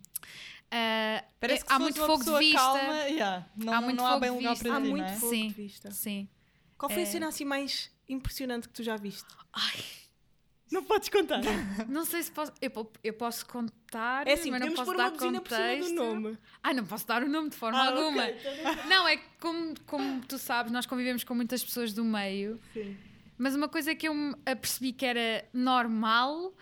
[0.71, 2.57] Ah, Parece é- que há muito fogo de vista.
[2.59, 4.69] calma, yeah, não, Há muito não há bem lugar vista.
[4.69, 5.17] para Há ti, muito é?
[5.17, 5.49] fogo Sim.
[5.49, 5.91] de vista.
[5.91, 6.29] Sim.
[6.77, 7.05] Qual foi É.
[7.05, 9.27] a cena assim mais impressionante que tu já viste?
[9.53, 9.81] Ai,
[10.71, 11.41] Não podes contar.
[11.89, 12.53] não sei se posso.
[12.61, 15.89] Eu, eu posso contar, É assim, mas não posso dar contexto.
[15.89, 16.39] do nome.
[16.63, 18.23] Ai, não posso dar o nome de forma Ah, alguma.
[18.25, 22.05] ok, então não- é que como, como tu sabes, nós convivemos com muitas pessoas do
[22.05, 22.97] meio Sim.
[23.41, 26.53] Mas uma coisa que eu me apercebi que era normal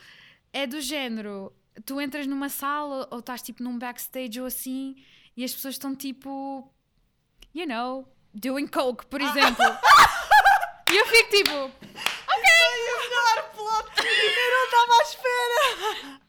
[0.52, 1.52] é do género:
[1.84, 4.96] tu entras numa sala ou estás tipo num backstage ou assim
[5.36, 6.72] e as pessoas estão tipo,
[7.54, 9.64] you know, doing coke, por exemplo.
[10.90, 11.52] e eu fico tipo,
[12.36, 14.06] Melhor plot!
[14.06, 16.20] Eu não estava à espera!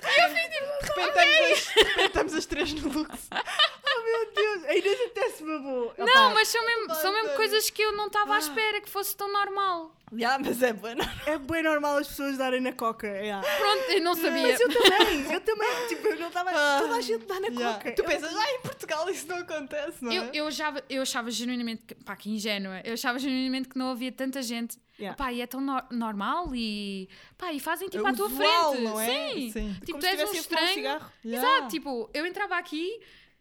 [0.00, 3.28] De repente estamos as- de repente estamos as três no Lux.
[3.32, 4.64] Oh meu Deus!
[4.64, 5.94] Ainda até se babou.
[5.98, 7.36] não, mas são mesmo, são mesmo sério.
[7.36, 9.94] coisas que eu não estava à espera que fosse tão normal.
[10.12, 11.02] Yeah, mas é bueno.
[11.24, 13.06] É bem normal as pessoas darem na coca.
[13.06, 13.46] yeah.
[13.58, 14.42] Pronto, eu não sabia.
[14.48, 15.86] Mas eu também, eu também.
[15.88, 16.50] Tipo, eu não estava.
[16.80, 17.74] Toda a gente dá na Yeah.
[17.78, 17.92] coca.
[17.92, 20.18] Tu Eu- pensas, ah, em Portugal isso não acontece, não é?
[20.18, 23.92] Eu, eu, achava, eu achava genuinamente, que, pá, que ingênua, eu achava genuinamente que não
[23.92, 24.76] havia tanta gente.
[24.98, 25.16] Yeah.
[25.16, 27.08] Pá, e é tão nor- normal e.
[27.38, 28.84] Pá, e fazem tipo à tua usual, frente.
[28.84, 29.06] não é?
[29.32, 29.50] Sim.
[29.52, 29.74] Sim.
[29.74, 30.74] Tipo, Como tu és um um estranho.
[30.74, 31.12] cigarro.
[31.24, 31.48] Yeah.
[31.48, 33.00] Exato, tipo, eu entrava aqui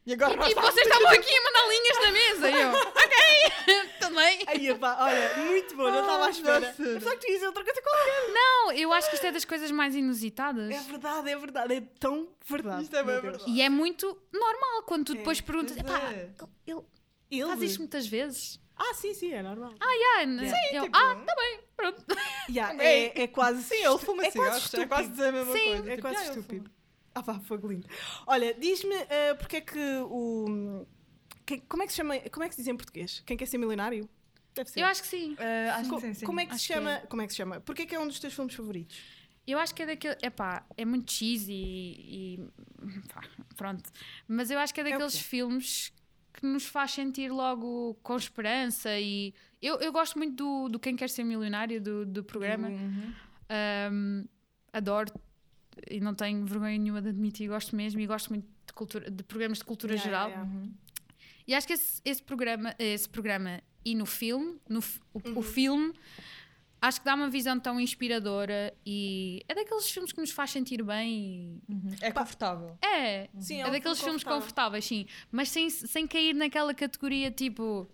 [0.09, 2.49] E agora nós e estamos vocês estavam aqui a mandar linhas na mesa.
[2.49, 4.39] E eu, ok, também.
[4.47, 6.75] Aí, pá, olha, muito bom, não estava à Ai, espera.
[6.79, 8.33] Eu só que tu ias dizer outra coisa qualquer.
[8.33, 10.71] Não, eu acho que isto é das coisas mais inusitadas.
[10.71, 12.83] É verdade, é verdade, é tão verdade.
[12.83, 13.43] Isto é bem verdade.
[13.47, 16.29] E é muito normal quando tu depois É, perguntas, pá, é.
[16.65, 16.81] ele
[17.29, 17.47] Ele?
[17.47, 18.59] faz isto muitas vezes?
[18.75, 19.73] Ah, sim, sim, é normal.
[19.79, 20.41] Ah, yeah.
[20.41, 20.67] Yeah.
[20.77, 22.05] eu, tipo- ah, tá bem, pronto.
[22.49, 23.05] Yeah, É.
[23.07, 23.61] é, é quase.
[23.63, 24.87] Sim, ele fuma é cigarros, é estúpido.
[24.87, 25.91] quase dizer a mesma Sim, coisa.
[25.91, 26.71] É tipo, quase "Ah, estúpido.
[27.15, 27.87] Ah, pá, fogo lindo.
[28.27, 30.85] Olha, diz-me eh, porque é que o.
[31.45, 32.19] quem- como é que se chama.
[32.31, 33.21] Como é que se diz em português?
[33.25, 34.07] Quem quer ser milionário?
[34.55, 34.81] Deve ser.
[34.81, 35.35] Eu acho que sim.
[35.35, 36.25] fuma." Ah, acho Co- que sim, sim.
[36.25, 37.01] Como é que se Acho que chama?
[37.09, 37.59] Como é que se chama?
[37.61, 39.01] Porquê é que é um dos teus filmes favoritos?
[39.47, 40.15] Eu acho que é daquele.
[40.21, 42.35] Epá, é muito cheesy e.
[42.35, 42.49] e-
[43.13, 43.21] pá,
[43.57, 43.89] pronto.
[44.27, 45.23] Mas eu acho que é o daqueles quê?
[45.23, 45.91] filmes
[46.33, 49.33] que nos faz sentir logo com esperança e.
[49.61, 52.69] Eu, eu gosto muito do, do Quem Quer Ser Milionário, do, do programa.
[52.69, 53.13] Uhum.
[53.91, 54.25] Um,
[54.71, 55.11] adoro
[55.89, 59.23] e não tenho vergonha nenhuma de admitir, gosto mesmo e gosto muito de, cultura, de
[59.23, 60.29] programas de cultura Yeah, geral.
[60.29, 60.73] yeah, Uhum.
[61.47, 64.79] E acho que esse, esse programa, esse programa e no filme, no,
[65.13, 65.37] o, Uhum.
[65.37, 65.93] o filme,
[66.81, 70.83] acho que dá uma visão tão inspiradora e é daqueles filmes que nos faz sentir
[70.83, 71.59] bem.
[71.67, 71.89] Uhum.
[72.01, 72.77] É confortável.
[72.83, 76.35] e- É, Sim, é, é um daqueles filme filmes confortáveis, sim, mas sem, sem cair
[76.35, 77.89] naquela categoria tipo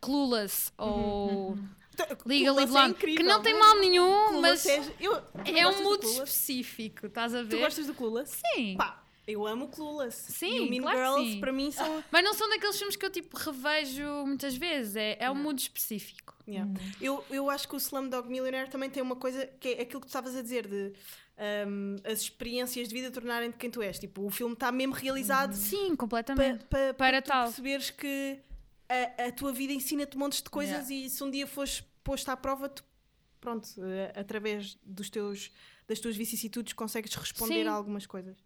[0.00, 1.56] Clueless ou
[1.94, 5.66] Então, Legally Clueless é que não tem mas mal nenhum, mas é, eu, tu é
[5.66, 7.58] um mood específico, estás a Tu ver?
[7.60, 8.38] gostas do Clueless?
[8.54, 8.76] Sim.
[8.76, 10.32] Pá, eu amo Clueless.
[10.32, 11.40] Sim, e o Mean claro Girls, sim.
[11.40, 12.02] para mim, são.
[12.10, 15.60] Mas não são daqueles filmes que eu tipo revejo muitas vezes, é, é um mood
[15.60, 16.34] específico.
[16.48, 16.70] Yeah.
[17.00, 20.06] Eu, eu acho que o Slumdog Millionaire também tem uma coisa que é aquilo que
[20.06, 20.92] tu estavas a dizer de
[21.68, 23.98] um, as experiências de vida tornarem-te quem tu és.
[23.98, 26.64] Tipo, o filme está mesmo realizado Sim, pa- completamente.
[26.64, 27.44] pa- Para tu tal.
[27.44, 28.38] perceberes que
[28.92, 31.06] a, a tua vida ensina-te montes de coisas Yeah.
[31.06, 32.84] e se um dia fores posto à prova, tu,
[33.40, 35.50] pronto, eh, através dos teus,
[35.86, 37.68] das tuas vicissitudes consegues responder Sim.
[37.68, 38.36] a algumas coisas.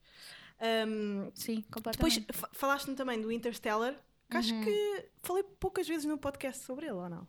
[0.60, 2.32] Um, Sim, depois completamente.
[2.32, 3.94] fa- falaste-me também do Interstellar,
[4.30, 4.64] que acho Uhum.
[4.64, 7.28] que falei poucas vezes no podcast sobre ele, ou não?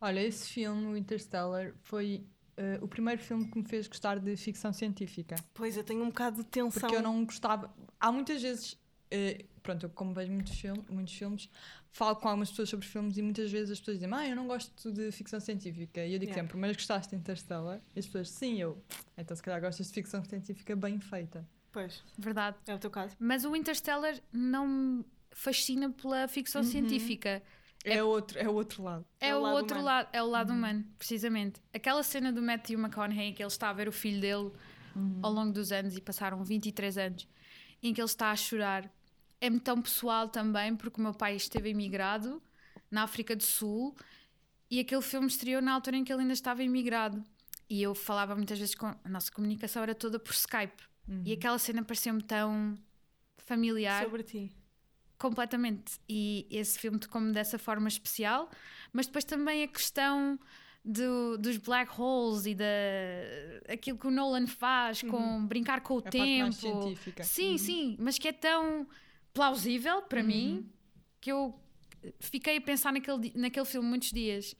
[0.00, 2.24] Olha, esse filme, o Interstellar, foi
[2.56, 5.34] eh, o primeiro filme que me fez gostar de ficção científica.
[5.54, 6.80] Pois, eu tenho um bocado de tensão.
[6.80, 7.72] Porque eu não gostava.
[8.00, 8.76] Há muitas vezes.
[9.10, 11.50] eh, pronto, eu como vejo muitos, film, muitos filmes,
[11.92, 14.46] falo com algumas pessoas sobre filmes e muitas vezes as pessoas dizem, ah, eu não
[14.46, 16.00] gosto de ficção científica.
[16.04, 16.42] E eu digo Yeah.
[16.48, 17.80] sempre, mas gostaste de Interstellar?
[17.94, 18.82] E as pessoas, sim, eu.
[19.16, 21.46] Então se calhar gostas de ficção científica bem feita.
[21.70, 22.56] Pois, Verdade.
[22.66, 23.14] é o teu caso.
[23.18, 27.42] Mas o Interstellar não me fascina pela ficção científica.
[27.84, 29.04] É, É- outro, é o outro lado.
[29.20, 29.86] É, É o lado outro humano.
[29.86, 31.60] lado, é o lado humano, precisamente.
[31.74, 34.50] Aquela cena do Matthew McConaughey que ele está a ver o filho dele
[35.22, 37.28] ao longo dos anos e passaram 23 anos,
[37.82, 38.90] em que ele está a chorar.
[39.40, 42.42] É-me tão pessoal também, porque o meu pai esteve emigrado
[42.90, 43.94] na África do Sul
[44.70, 47.22] e aquele filme estreou na altura em que ele ainda estava emigrado.
[47.70, 48.86] E eu falava muitas vezes com.
[48.86, 50.82] A nossa comunicação era toda por Skype.
[51.24, 52.76] E aquela cena pareceu-me tão
[53.38, 54.04] familiar.
[54.04, 54.50] Sobre ti.
[55.18, 55.98] Completamente.
[56.08, 58.50] E esse filme tocou-me dessa forma especial,
[58.92, 60.38] mas depois também a questão
[60.84, 62.64] do- dos black holes e da
[63.72, 66.52] aquilo que o Nolan faz com brincar com o A tempo.
[67.24, 68.86] Sim, sim, mas que é tão
[69.38, 70.68] plausível para mim
[71.20, 71.54] que eu
[72.20, 74.54] fiquei a pensar naquele, naquele filme muitos dias.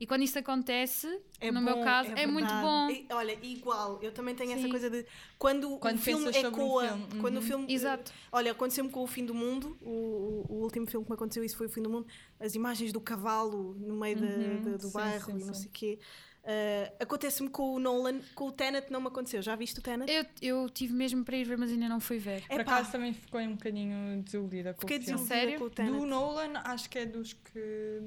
[0.00, 1.06] E quando isso acontece,
[1.40, 2.60] É no bom, meu caso, é, muito verdade.
[2.66, 2.90] bom.
[2.90, 4.70] E, olha, igual, eu também tenho essa Sim.
[4.70, 5.06] coisa de
[5.38, 7.46] quando, Quando o filme sobre um ecoa, filme, quando o uhum.
[7.46, 8.12] filme Exato.
[8.32, 11.44] Olha, aconteceu-me com o fim do mundo, o, o- o último filme que me aconteceu
[11.44, 12.06] isso foi o fim do mundo,
[12.40, 15.68] as imagens do cavalo no meio Uhum, da- do sim, bairro sim, e não sei
[15.68, 15.98] o quê.
[16.46, 19.40] Ah, Acontece-me com o Nolan, com o Tenet não me aconteceu.
[19.42, 20.10] Já viste o Tenet?
[20.12, 22.46] Eu, eu tive mesmo para ir ver, mas ainda não fui ver.
[22.46, 25.18] Por Epá, acaso também ficou um bocadinho desiludida com Fiquei o filme.
[25.20, 25.58] desiludida Sério?
[25.58, 25.92] com o Tenet.
[25.98, 28.00] Do Nolan, acho que é dos que,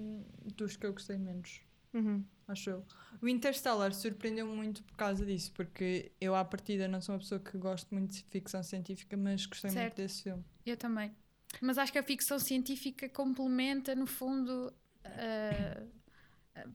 [0.56, 1.62] dos que eu gostei menos.
[1.94, 2.24] Uhum.
[2.48, 2.86] Acho eu.
[3.22, 7.40] O Interstellar surpreendeu muito por causa disso, porque eu, à partida, não sou uma pessoa
[7.42, 9.96] que gosto muito de ficção científica, mas gostei muito Certo.
[9.98, 10.44] desse filme.
[10.66, 11.12] Eu também.
[11.60, 14.72] Mas acho que a ficção científica complementa, no fundo,
[15.04, 15.84] ah,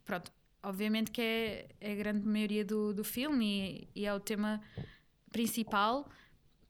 [0.05, 4.21] pronto, obviamente que é, é a grande maioria do, do filme e, e é o
[4.21, 4.61] tema
[5.31, 6.09] principal.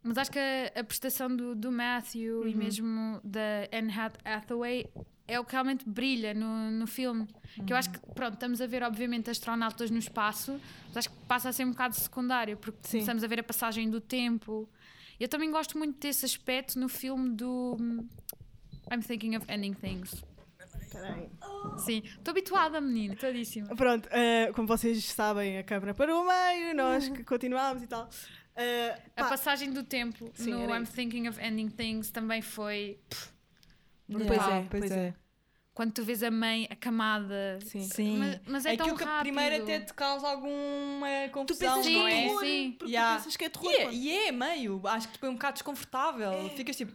[0.02, 4.86] Mas acho que a, a prestação do, do Matthew e mesmo da Anne Hath- Hathaway
[5.28, 7.26] é o que realmente brilha no, no filme.
[7.64, 11.16] Que eu acho que, pronto, estamos a ver, obviamente, astronautas no espaço, mas acho que
[11.26, 12.98] passa a ser um bocado secundário, porque Sim.
[12.98, 14.68] começamos a ver a passagem do tempo.
[15.20, 17.76] Eu também gosto muito desse aspecto no filme do
[18.90, 20.24] I'm Thinking of Ending Things.
[20.90, 21.28] Peraí.
[21.78, 23.74] Sim, estou habituada, menina, todíssima.
[23.74, 28.08] Pronto, eh, como vocês sabem, a câmara parou meio, nós que continuámos e tal.
[28.54, 30.92] Eh, A passagem do tempo Sim, no era I'm isso.
[30.92, 32.98] Thinking of Ending Things também foi
[34.10, 35.14] Pois Yeah, é, pois é.
[35.72, 37.58] quando tu vês a mãe acamada.
[37.64, 37.80] sim.
[37.80, 38.18] Sim.
[38.18, 39.22] Mas, mas é Aquilo tão que rápido.
[39.22, 42.22] primeiro até te causa alguma Tu confusão, pensas que não é é?
[42.26, 42.74] terror, Sim.
[42.78, 43.14] porque Yeah.
[43.14, 43.70] tu pensas que é terror.
[43.70, 46.50] E é, quando- e é meio, acho que tipo, é um bocado desconfortável.
[46.50, 46.92] Ficas tipo,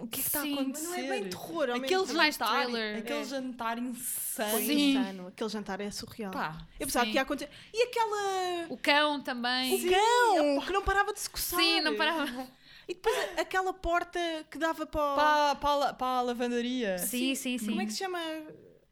[0.00, 0.86] o que é que está a Sim, acontecer?
[0.88, 2.98] Mas não é bem terror, ao mesmo Aquele jantar, thriller.
[2.98, 3.24] aquele É.
[3.24, 4.50] jantar insano.
[4.50, 4.90] Foi Sim.
[4.98, 5.26] insano.
[5.28, 6.30] Aquele jantar é surreal.
[6.32, 7.10] Pá, Eu pensava Sim.
[7.12, 7.50] que ia acontecer.
[7.72, 8.66] E aquela.
[8.70, 9.74] O cão também.
[9.74, 10.60] O cão!
[10.66, 11.58] Que não parava de se coçar.
[11.58, 12.46] Sim, não parava.
[12.86, 14.18] E depois aquela porta
[14.50, 15.00] que dava para.
[15.12, 16.98] o- para, para, para a lavandaria.
[16.98, 17.66] Sim, sim, sim.
[17.68, 18.18] Como é que se chama?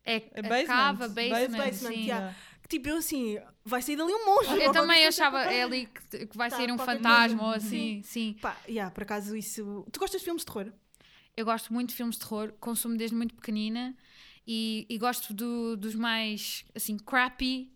[0.04, 0.66] É a basement.
[0.66, 2.06] cava, basement, Basement, sim.
[2.06, 2.34] yeah.
[2.62, 4.56] Que tipo, eu assim, vai sair dali um monstro.
[4.60, 7.42] Eu também achava é ali que, que vai Tá, sair um fantasma coisa.
[7.42, 8.36] ou assim, sim.
[8.40, 9.86] Pá, yeah, por acaso isso.
[9.92, 10.72] Tu gostas de filmes de terror?
[11.36, 13.96] Eu gosto muito de filmes de terror, consumo desde muito pequenina
[14.46, 17.72] e, e gosto do- dos mais, assim, crappy,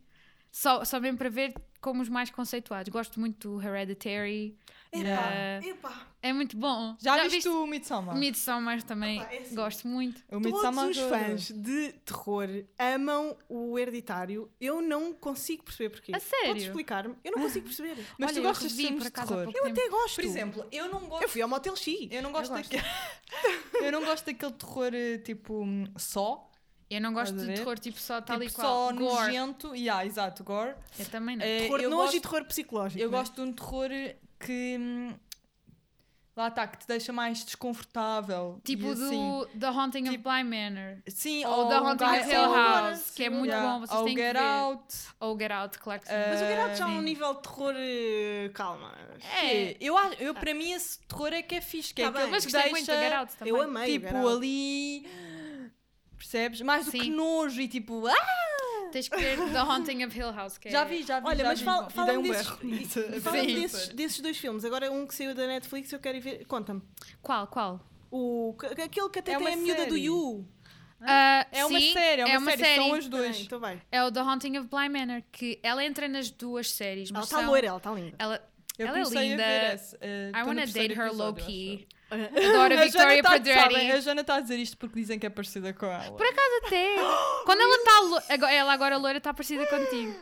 [0.53, 2.93] só, só mesmo para ver como os mais conceituados.
[2.93, 4.57] Gosto muito do Hereditary,
[4.93, 5.67] Epá, Yeah.
[5.69, 6.07] epá.
[6.23, 6.97] é muito bom.
[7.01, 8.17] Já, viste o Midsommar?
[8.17, 9.55] Midsommar também, Opa, é assim.
[9.55, 10.19] gosto muito.
[10.29, 14.51] o Todos Midsommar os eu- fãs de terror amam o hereditário.
[14.61, 16.13] Eu não consigo perceber porquê.
[16.15, 16.47] A sério?
[16.49, 17.15] Podes explicar-me?
[17.25, 17.97] Eu não consigo perceber.
[18.19, 19.53] Mas Olha, tu eu gostas de filmes por de terror?
[19.55, 20.15] Eu até gosto.
[20.17, 22.09] Por exemplo, eu não gosto eu fui ao Motel X.
[22.11, 22.71] Eu não gosto Eu gosto.
[22.73, 22.85] daquele.
[23.87, 25.65] eu não gosto daquele terror eh, tipo
[25.99, 26.51] só.
[26.89, 28.91] Eu não gosto de terror tipo só tal tipo e qual.
[28.91, 29.03] só Gore.
[29.27, 29.75] nojento.
[29.75, 30.73] Yeah, exato, gore.
[30.97, 31.45] Eu também não.
[31.45, 33.03] Eh, Terror eu nojo gosto, e terror psicológico.
[33.03, 33.19] eu né?
[33.19, 33.89] gosto de um terror
[34.39, 34.77] que.
[34.79, 35.15] hum,
[36.37, 38.61] lá está, que te deixa mais desconfortável.
[38.63, 39.11] tipo e assim.
[39.11, 40.99] do The Haunting of tipo- Bly Manor.
[41.09, 44.05] Sim, Ou The Haunting of Hill ou- House, que é muito Yeah, bom, vocês ou
[44.05, 44.43] têm que Get ver.
[44.43, 44.95] Out.
[45.21, 46.15] Ou Get Out, claro que sim.
[46.15, 47.05] Eh, Mas o Get Out já é um sim.
[47.05, 47.75] nível de terror.
[47.77, 48.93] eh, Calma.
[49.43, 52.25] É, eu, eu, para mim esse terror é que é fixe, que Tá é aquele
[52.25, 52.33] bem.
[52.33, 53.55] Mas que gostei deixa, muito do Get Out também.
[53.55, 53.99] Eu amei.
[53.99, 55.09] tipo, ali...
[56.19, 56.61] Percebes?
[56.63, 57.11] Mais do que Sim.
[57.11, 58.07] nojo e tipo...
[58.07, 58.15] Ah!
[58.97, 60.57] Tens que ver The Haunting of Hill House.
[60.57, 61.65] Que Já é- vi, já vi, Olha, já mas vi.
[61.67, 63.55] fala- um desses, e- Sim.
[63.61, 64.65] desses, desses dois filmes.
[64.65, 66.47] Agora um que saiu da Netflix eu quero ir ver.
[66.47, 66.81] Conta-me.
[67.21, 67.81] Qual, qual?
[68.11, 70.05] O, que- aquele que até É tem uma a miúda do série.
[70.05, 70.49] You.
[71.03, 73.41] Ah, É uma sim, série, é uma, série, são os Bem, dois.
[73.43, 73.83] então vai.
[73.93, 77.41] É o The Haunting of Bly Manor, que ela entra nas duas séries, Ela está
[77.41, 78.17] são- loira, ela está linda.
[78.19, 78.43] Ela,
[78.79, 79.43] Eu ela é linda.
[79.45, 79.97] a ver esse.
[80.01, 81.87] eh, I wanna date her episódio, low-key.
[82.11, 82.85] Adoro a.
[82.85, 83.91] Victoria tá- sabe.
[83.91, 86.17] A Jana está a dizer isto porque dizem que é parecida com ela.
[86.17, 86.97] Por acaso até.
[87.45, 90.17] Quando ela está ela agora loira está parecida contigo.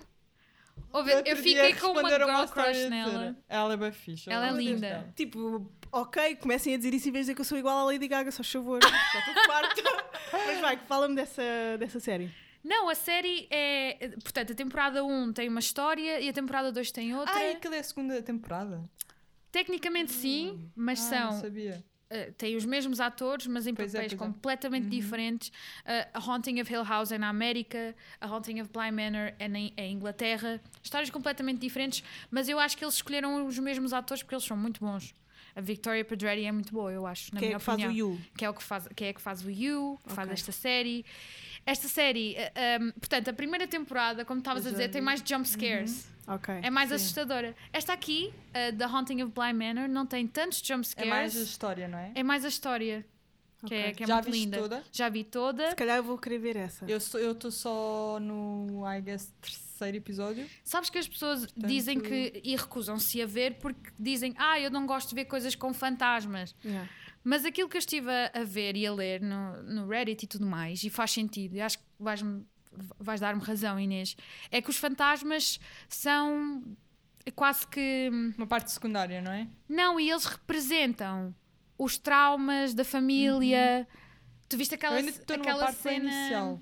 [0.92, 3.36] Ouve, eu fiquei com uma girl story a crush nela.
[3.48, 4.30] Ela é bem fixe.
[4.30, 4.80] Ela é linda.
[4.80, 5.12] dela.
[5.16, 7.84] Tipo, ok, comecem a dizer isso em vez de dizer que eu sou igual à
[7.84, 8.80] Lady Gaga, só favor.
[8.82, 9.82] Já estou farta.
[10.32, 11.42] Mas vai, fala-me dessa,
[11.78, 12.30] dessa série.
[12.62, 14.08] Não, a série é.
[14.22, 17.34] Portanto, a temporada 1 tem uma história e a temporada 2 tem outra.
[17.34, 18.80] Ah, e aquilo é a segunda temporada?
[19.54, 21.40] Tecnicamente sim, mas Ah, não são.
[21.42, 21.84] sabia.
[22.10, 24.16] Uh, tem os mesmos atores, mas em Pois é, papéis é.
[24.16, 25.48] completamente diferentes.
[25.48, 29.46] Uh, a Haunting of Hill House é na América, a Haunting of Bly Manor é
[29.48, 30.60] na é Inglaterra.
[30.82, 34.56] Histórias completamente diferentes, mas eu acho que eles escolheram os mesmos atores porque eles são
[34.56, 35.14] muito bons.
[35.56, 38.08] A Victoria Pedretti é muito boa, eu acho, na Quem é minha que faz opinião.
[38.08, 38.20] o You?
[38.36, 40.34] Que é o que faz, que é que faz o You, que faz Ok.
[40.34, 41.04] esta série.
[41.64, 45.48] Esta série, uh, um, portanto, a primeira temporada, como estavas a dizer, tem mais jump
[45.48, 46.12] scares.
[46.26, 46.54] Ok.
[46.62, 46.94] É mais Sim.
[46.96, 47.54] assustadora.
[47.72, 51.42] Esta aqui, uh, The Haunting of Bly Manor, não tem tantos jump É mais a
[51.42, 52.12] história, não é?
[52.14, 53.04] É mais a história.
[53.66, 54.58] Que é, que é Já muito linda.
[54.58, 54.84] toda?
[54.92, 55.70] Já vi toda.
[55.70, 56.84] Se calhar eu vou querer ver essa.
[56.86, 56.98] Eu
[57.32, 60.46] estou só no, I guess, terceiro episódio.
[60.62, 62.40] Sabes que as pessoas dizem que.
[62.44, 66.54] e recusam-se a ver porque dizem, ah, eu não gosto de ver coisas com fantasmas.
[66.62, 66.88] Yeah.
[67.22, 70.28] Mas aquilo que eu estive a, a ver e a ler no, no Reddit e
[70.28, 72.44] tudo mais, e faz sentido, e acho que vais-me-
[72.98, 74.16] vais dar-me razão, Inês,
[74.50, 75.58] é que os fantasmas
[75.88, 76.62] são
[77.34, 78.10] quase que.
[78.36, 79.48] Uma parte secundária, não é?
[79.68, 81.34] Não, e eles representam
[81.78, 83.86] os traumas da família.
[84.48, 86.10] Tu viste aquela, eu ainda estou numa aquela parte cena.
[86.12, 86.60] inicial.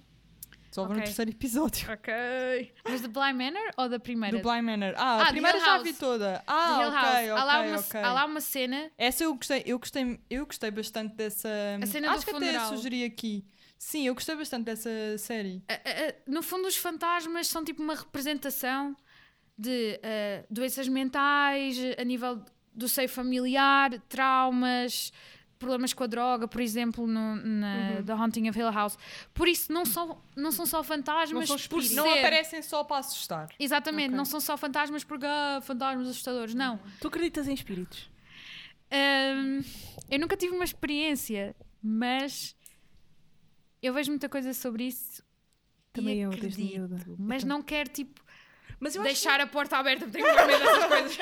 [0.70, 1.92] Só vou no terceiro episódio.
[1.92, 2.10] Ok.
[2.88, 4.38] Mas de Bly Manor ou da primeira?
[4.38, 4.94] Do Bly Manor.
[4.96, 6.42] Ah, Ah, a primeira já vi toda.
[6.46, 8.00] Ah, ok, ok, há, lá uma, ok.
[8.00, 8.90] há lá uma cena.
[8.96, 11.50] Essa eu gostei, eu gostei, eu gostei bastante dessa.
[11.82, 12.66] A cena Acho do que funeral.
[12.68, 13.44] até sugeri aqui.
[13.84, 15.60] Sim, eu gostei bastante dessa série.
[15.68, 18.96] a- a- no fundo, os fantasmas são tipo uma representação
[19.58, 19.98] de
[20.48, 25.12] doenças mentais, a nível do seio familiar, traumas,
[25.58, 28.04] problemas com a droga, por exemplo, no, na Uhum.
[28.04, 28.96] The Haunting of Hill House.
[29.34, 31.96] Por isso, não são, não são só fantasmas são por ser.
[31.96, 33.48] Não aparecem só para assustar.
[33.58, 34.16] Exatamente, Ok.
[34.16, 36.78] não são só fantasmas porque ah, fantasmas assustadores, não.
[37.00, 38.08] Tu acreditas em espíritos?
[38.92, 39.60] Ahm,
[40.08, 42.54] eu nunca tive uma experiência, mas
[43.82, 45.22] eu vejo muita coisa sobre isso.
[45.92, 47.04] Também e eu, desde acredito, miúda.
[47.18, 48.22] Mas não quero, tipo,
[48.80, 51.18] Mas eu deixar a porta aberta porque tenho medo dessas coisas.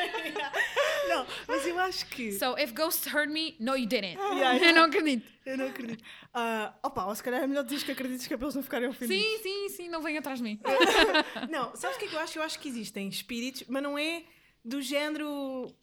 [1.09, 2.33] Não, mas eu acho que...
[2.33, 4.17] So, if ghosts hurt me, no, you didn't.
[4.17, 5.29] Yeah, Eu não acredito.
[5.45, 6.05] Eu não acredito.
[6.33, 8.63] Ah, opa, ou se calhar é melhor dizer que acreditas que é para eles não
[8.63, 9.25] ficarem ofendidos.
[9.25, 10.61] Sim, sim, sim, não venha atrás de mim.
[11.51, 12.39] Não, sabes o que é que eu acho?
[12.39, 14.23] Eu acho que existem espíritos, mas não é
[14.65, 15.75] do género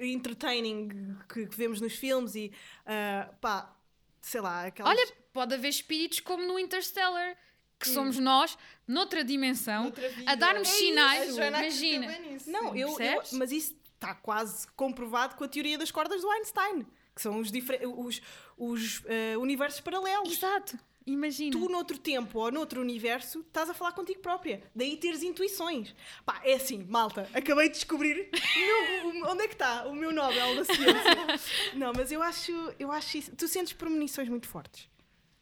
[0.00, 2.52] entertaining que, que vemos nos filmes e
[2.84, 3.76] ah, pá,
[4.20, 4.90] sei lá, aquelas...
[4.90, 7.36] Olha, pode haver espíritos como no Interstellar,
[7.78, 8.56] que somos nós,
[8.88, 10.78] noutra dimensão, Noutra a dar-nos É isso.
[10.80, 11.28] sinais.
[11.28, 12.18] A Joana Imagina.
[12.46, 16.86] Não, eu, eu- mas isso está quase comprovado com a teoria das cordas do Einstein,
[17.14, 18.22] que são os, os,
[18.56, 20.32] os ah, universos paralelos.
[20.32, 21.52] Exato, imagina.
[21.52, 24.62] Tu, noutro tempo ou noutro universo, estás a falar contigo própria.
[24.74, 25.94] Daí teres intuições.
[26.24, 30.12] Pá, é assim, malta, acabei de descobrir meu- o- onde é que está o meu
[30.12, 31.40] Nobel da Ciência.
[31.76, 33.36] não, mas eu acho, eu acho isso.
[33.36, 34.88] Tu sentes premonições muito fortes.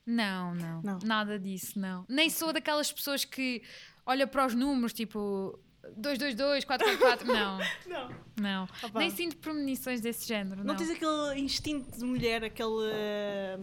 [0.07, 0.99] Não, não, Não.
[1.05, 2.05] Nada disso, não.
[2.09, 3.63] Nem sou daquelas pessoas que
[4.05, 5.59] olha para os números, tipo
[5.97, 7.27] 222, 444.
[7.33, 8.11] Não, Não.
[8.39, 8.69] não.
[8.83, 8.99] Opa.
[8.99, 10.57] Nem sinto premonições desse género.
[10.65, 12.91] Não, Não, tens aquele instinto de mulher, aquele.
[12.91, 13.59] ah,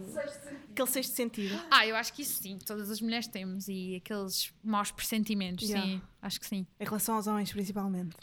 [0.70, 1.60] aquele sexto sentido.
[1.70, 3.66] Ah, eu acho que isso sim, todas as mulheres temos.
[3.68, 5.84] E aqueles maus pressentimentos, Yeah.
[5.90, 6.02] sim.
[6.20, 6.66] Acho que sim.
[6.78, 8.16] Em relação aos homens, principalmente.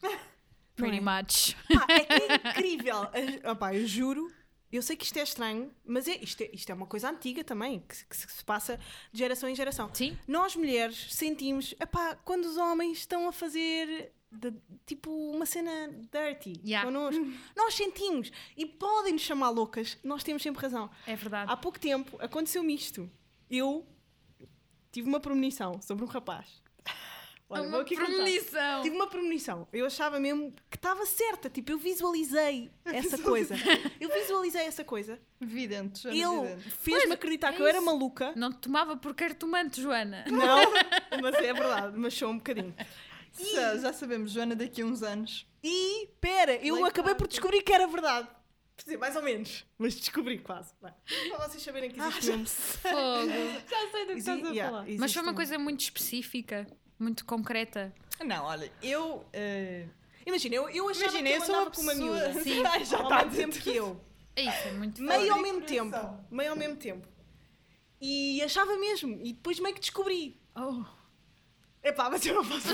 [0.77, 1.21] Pretty Não é?
[1.21, 1.55] much.
[1.67, 3.01] Pá, é que é incrível.
[3.43, 4.32] Ah, opá, eu juro,
[4.71, 7.43] eu sei que isto é estranho, mas é, isto, é, isto é uma coisa antiga
[7.43, 8.77] também, que, se- que se passa
[9.12, 9.89] de geração em geração.
[9.93, 10.17] Sim.
[10.27, 14.53] Nós mulheres sentimos, epá, quando os homens estão a fazer de-
[14.86, 16.86] tipo uma cena dirty Yeah.
[16.86, 17.19] connosco,
[17.58, 20.89] nós sentimos e podem nos chamar loucas, nós temos sempre razão.
[21.08, 21.51] É verdade.
[21.51, 23.10] Há pouco tempo aconteceu-me isto.
[23.49, 23.88] Eu
[24.91, 26.62] tive uma premonição sobre um rapaz.
[27.49, 28.81] Olha, uma premonição.
[28.83, 29.67] Tive uma premonição.
[29.73, 31.49] Eu achava mesmo que estava certa.
[31.49, 33.55] Tipo, eu visualizei essa coisa.
[33.99, 35.19] Eu visualizei essa coisa.
[35.41, 38.33] Vidente, Joana Ele fez-me acreditar é que eu era maluca.
[38.35, 40.25] Não te tomava por cartomante, Joana.
[40.27, 40.59] Não,
[41.21, 41.97] mas é verdade.
[41.97, 42.75] Mas só um bocadinho.
[43.53, 45.47] Já, já sabemos, Joana daqui a uns anos.
[45.63, 48.27] E, pera, eu acabei por descobrir que era verdade.
[48.77, 49.65] Quer dizer, mais ou menos.
[49.77, 50.73] Mas descobri quase.
[50.79, 50.93] Vai.
[51.29, 52.45] Para vocês saberem que existe mesmo.
[52.45, 53.27] Fogo.
[53.69, 54.85] Já sei do que Exi- estás a yeah, falar.
[54.97, 56.65] Mas foi uma coisa muito específica,
[56.99, 57.93] muito concreta.
[58.25, 59.25] Não, olha, eu.
[59.33, 59.85] eh,
[60.25, 62.33] Imagina, eu, eu achava Imagina, que eu eu sou andava uma com uma pessoa- miúda.
[62.43, 62.63] Sim.
[62.65, 64.01] Ai, já ao tá mesmo a tempo dizer que eu.
[64.35, 65.97] É isso, é muito Meio ao mesmo tempo.
[66.29, 67.07] Meio ao mesmo tempo.
[68.01, 69.19] E achava mesmo.
[69.23, 70.39] E depois meio que descobri.
[70.55, 70.83] Oh.
[71.83, 72.67] Epá, mas eu não posso.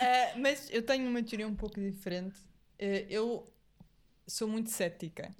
[0.00, 2.38] eh, mas eu tenho uma teoria um pouco diferente.
[2.78, 3.52] Eh, eu
[4.26, 5.34] sou muito cética.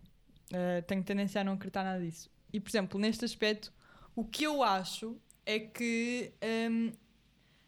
[0.52, 2.30] Eh, tenho tendência a não acreditar nada disso.
[2.52, 3.72] E, por exemplo, neste aspecto,
[4.14, 6.90] o que eu acho é que ehm,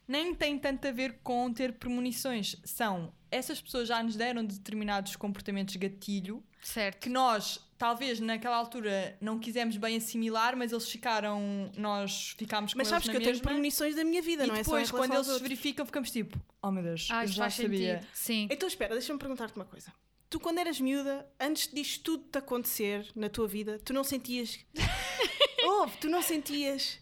[0.06, 2.56] nem tem tanto a ver com ter premonições.
[2.64, 6.98] São essas pessoas já nos deram determinados comportamentos gatilho Certo.
[7.02, 12.78] que nós, talvez naquela altura, não quisemos bem assimilar, mas eles ficaram, nós ficámos com
[12.78, 14.90] Mas eles sabes na que eu tenho premonições da minha vida, E não é depois,
[14.90, 15.42] quando eles outros.
[15.42, 17.98] verificam, ficamos tipo, oh meu Deus, Ah, eu já sabia.
[18.00, 18.10] sentido.
[18.14, 18.48] Sim.
[18.50, 19.92] Então espera, deixa-me perguntar-te uma coisa.
[20.30, 24.58] Tu, quando eras miúda, antes disto tudo te acontecer na tua vida, tu não sentias.
[25.64, 26.98] Ouve, tu não sentias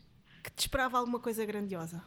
[0.51, 2.03] que te esperava alguma coisa grandiosa?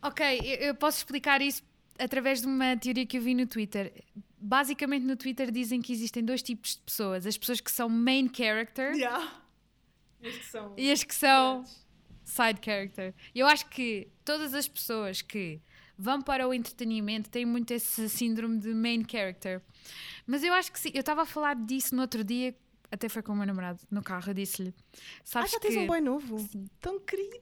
[0.00, 1.62] Ok, eu, posso explicar isso
[1.98, 3.92] através de uma teoria que eu vi no Twitter.
[4.38, 8.28] Basicamente, no Twitter dizem que existem dois tipos de pessoas: as pessoas que são main
[8.32, 9.40] character Yeah.
[10.20, 10.74] Mas que são.
[10.76, 11.64] e as que são
[12.24, 13.14] side character.
[13.34, 15.60] E eu acho que todas as pessoas que
[15.96, 19.62] vão para o entretenimento têm muito esse síndrome de main character.
[20.26, 20.90] Mas eu acho que sim.
[20.94, 22.54] Eu estava a falar disso no outro dia,
[22.92, 24.28] até foi com o meu namorado no carro.
[24.28, 24.74] Eu disse-lhe:
[25.34, 25.60] Ah, já que.
[25.60, 26.46] tens um boy novo?
[26.78, 27.40] Tão querido.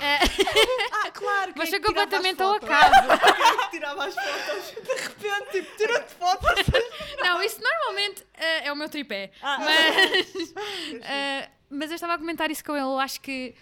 [0.00, 0.18] É.
[1.00, 1.52] Ah, claro.
[1.56, 2.92] Mas foi que completamente ao acaso.
[3.36, 4.84] Quem é que tirava as fotos?
[4.84, 6.48] De repente, tipo, tira-te fotos.
[7.22, 9.30] Não, isso normalmente eh, é o meu tripé.
[9.40, 9.58] Ah.
[9.58, 10.54] Mas,
[11.02, 12.82] eh, mas eu estava a comentar isso com ele.
[12.82, 13.54] Eu acho que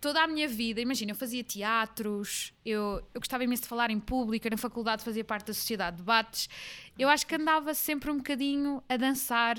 [0.00, 4.00] toda a minha vida, imagina, eu fazia teatros, eu, eu gostava imenso de falar em
[4.00, 6.48] público, na faculdade fazia parte da sociedade de debates.
[6.98, 9.56] Eu acho que andava sempre um bocadinho a dançar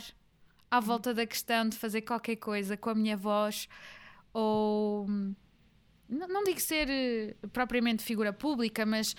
[0.77, 3.67] à volta da questão de fazer qualquer coisa com a minha voz
[4.33, 5.07] ou.
[6.09, 9.15] Não, não digo ser eh, propriamente figura pública, mas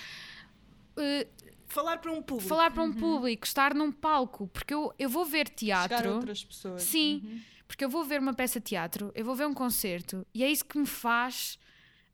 [0.97, 1.27] eh,
[1.67, 2.49] Falar para um público.
[2.49, 6.15] falar para um público, estar num palco, porque eu, eu vou ver Chegar a teatro.
[6.15, 6.83] outras pessoas.
[6.83, 10.45] Sim, porque eu vou ver uma peça de teatro, eu vou ver um concerto e
[10.45, 11.59] é isso que me faz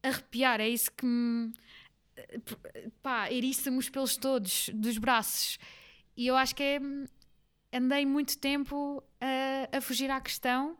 [0.02, 1.52] arrepiar, é isso que me.
[3.02, 5.58] pá, eriça-me os pelos todos dos braços.
[6.16, 6.80] E eu acho que é.
[7.72, 10.76] Andei muito tempo a, a fugir à questão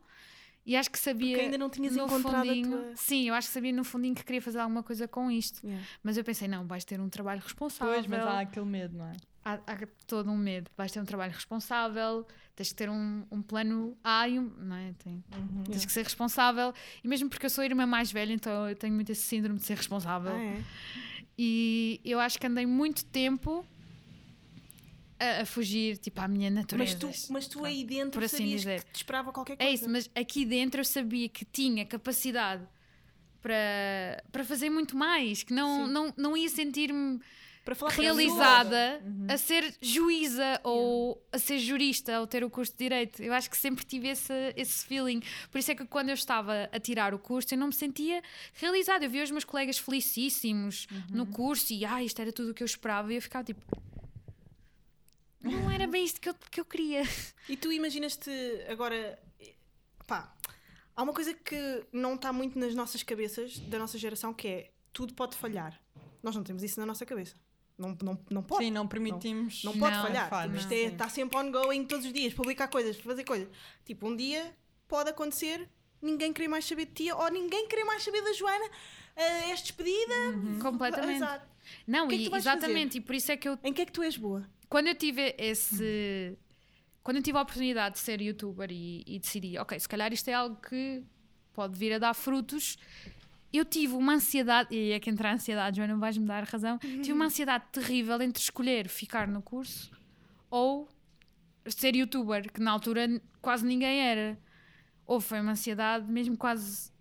[0.67, 1.31] e acho que sabia.
[1.33, 3.83] Porque ainda não tinhas no encontrado a fundinho, tua- Sim, eu acho que sabia no
[3.85, 5.65] fundinho que queria fazer alguma coisa com isto.
[5.67, 5.85] Yeah.
[6.03, 7.95] Mas eu pensei, não, vais ter um trabalho responsável.
[7.95, 9.13] Pois, mas há aquele medo, não é?
[9.45, 10.71] há, há todo um medo.
[10.77, 14.53] Vais ter um trabalho responsável, tens que ter um, um plano A e um.
[14.59, 14.93] Não é?
[15.03, 15.65] Tem- Uhum.
[15.65, 16.75] Tens que ser responsável.
[17.03, 19.59] E mesmo porque eu sou a irmã mais velha, então eu tenho muito esse síndrome
[19.59, 20.33] de ser responsável.
[20.33, 20.63] Ah, é?
[21.39, 23.65] E eu acho que andei muito tempo
[25.21, 26.99] a, a fugir, tipo, à minha Mas natureza.
[26.99, 28.83] tu, mas tu aí dentro Por assim sabias dizer.
[28.85, 29.71] que te esperava qualquer coisa.
[29.71, 32.67] É isso, mas aqui dentro eu sabia que tinha capacidade
[33.43, 35.93] para, para fazer muito mais, que não, Sim.
[35.93, 37.21] não, não ia sentir-me
[37.91, 39.27] realizada Uhum.
[39.29, 43.23] a ser juíza ou a ser jurista ou ter o curso de direito.
[43.23, 45.21] Eu acho que sempre tive esse, esse feeling.
[45.51, 48.23] Por isso é que quando eu estava a tirar o curso eu não me sentia
[48.55, 49.05] realizada.
[49.05, 51.31] Eu via os meus colegas felicíssimos no Uhum.
[51.31, 53.61] curso e ah, isto era tudo o que eu esperava e eu ficava tipo.
[55.43, 57.03] Não era bem isto que eu, que eu queria.
[57.49, 58.31] E tu imaginas-te
[58.69, 59.19] agora.
[60.07, 60.35] Pá,
[60.95, 64.71] há uma coisa que não está muito nas nossas cabeças, da nossa geração, que é
[64.93, 65.81] tudo pode falhar.
[66.23, 67.35] Nós não temos isso na nossa cabeça.
[67.79, 68.65] Não, não, não pode.
[68.65, 69.65] Sim, não permitimos.
[69.65, 70.29] Não pode Não, falhar.
[70.29, 73.49] falha, Tipo, isto é, está sempre ongoing todos os dias, publicar coisas, fazer coisas.
[73.87, 74.55] Tipo, um dia
[74.87, 75.67] pode acontecer
[76.03, 78.71] ninguém querer mais saber de ti ou ninguém querer mais saber da Joana.
[79.17, 80.15] Ah, és despedida.
[80.61, 81.17] Completamente.
[81.17, 81.47] Exato.
[81.87, 83.93] Não, que é que exatamente, e por isso é que eu Em que é que
[83.93, 84.47] tu és boa?
[84.69, 86.39] quando eu tive esse.
[87.03, 90.29] Quando eu tive a oportunidade de ser youtuber e, e decidi, ok, se calhar isto
[90.29, 91.03] é algo que
[91.53, 92.77] pode vir a dar frutos,
[93.53, 97.13] eu tive uma ansiedade, e é que entra a ansiedade, Joana, vais-me dar razão, tive
[97.13, 99.91] uma ansiedade terrível entre escolher ficar no curso
[100.51, 100.89] ou
[101.67, 104.39] ser youtuber, que na altura quase ninguém era.
[105.07, 106.93] Ou foi uma ansiedade mesmo quase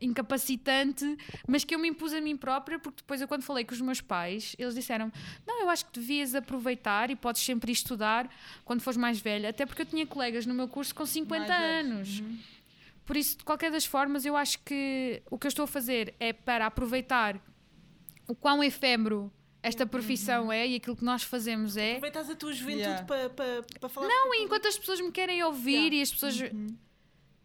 [0.00, 1.04] incapacitante,
[1.46, 3.80] mas que eu me impus a mim própria, porque depois eu quando falei com os
[3.80, 5.10] meus pais, eles disseram:
[5.46, 8.30] "Não, eu acho que devias aproveitar e podes sempre ir estudar
[8.64, 11.86] quando fores mais velha", até porque eu tinha colegas no meu curso com 50 Mais
[11.86, 12.20] anos.
[12.20, 12.38] Uhum.
[13.04, 16.14] Por isso, de qualquer das formas, eu acho que o que eu estou a fazer
[16.20, 17.40] é para aproveitar
[18.26, 19.32] o quão efêmero
[19.62, 21.92] esta profissão é e aquilo que nós fazemos é.
[21.92, 23.04] Aproveitas a tua juventude Yeah.
[23.06, 24.06] para para para falar.
[24.06, 25.96] Não, e enquanto as pessoas me querem ouvir Yeah.
[25.96, 26.36] e as pessoas.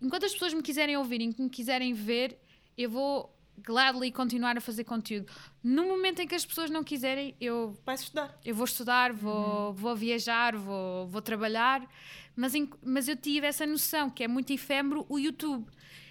[0.02, 2.38] Enquanto as pessoas me quiserem ouvir e que me quiserem ver,
[2.78, 5.32] eu vou gladly continuar a fazer conteúdo.
[5.64, 8.38] No momento em que as pessoas não quiserem, eu, Vais estudar.
[8.44, 11.88] eu vou estudar, vou, vou viajar, vou, vou trabalhar,
[12.36, 15.68] mas, em- mas eu tive essa noção que é muito efêmero o YouTube.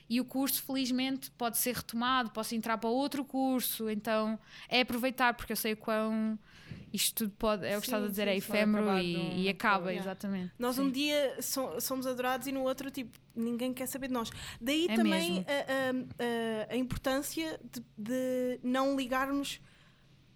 [0.09, 4.39] E o curso, felizmente, pode ser retomado, posso entrar para outro curso, então
[4.69, 6.39] é aproveitar, porque eu sei o quão
[6.93, 9.91] isto tudo pode, é o que estás a dizer, sim, é efêmero e, e acaba,
[9.93, 10.01] Yeah.
[10.11, 10.53] exatamente.
[10.59, 10.83] Nós Sim.
[10.83, 14.31] um dia so- somos adorados e no outro, tipo, ninguém quer saber de nós.
[14.61, 19.61] Daí É também a, a- a importância de, de não ligarmos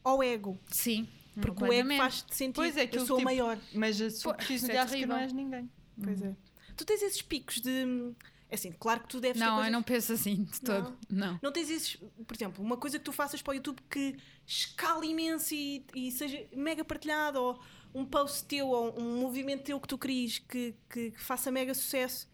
[0.03, 0.59] ao ego.
[0.71, 1.07] Sim,
[1.41, 3.59] Porque o ego faz-te sentir Pois é, eu aquilo sou tipo- maior.
[3.75, 5.71] Mas preciso isso é que não és ninguém.
[6.03, 6.35] Pois é.
[6.77, 8.13] Tu tens esses picos de.
[8.49, 9.67] É assim, claro que tu deves Não, coisas...
[9.67, 10.97] eu não penso assim de todo.
[11.11, 11.39] Não.
[11.43, 14.17] Não tens esses, por exemplo, uma coisa que tu faças para o YouTube que
[14.47, 17.61] escala imenso e, e seja mega partilhado, ou
[17.93, 21.75] um post teu, ou um movimento teu que tu queres que, que, que faça mega
[21.75, 22.29] sucesso,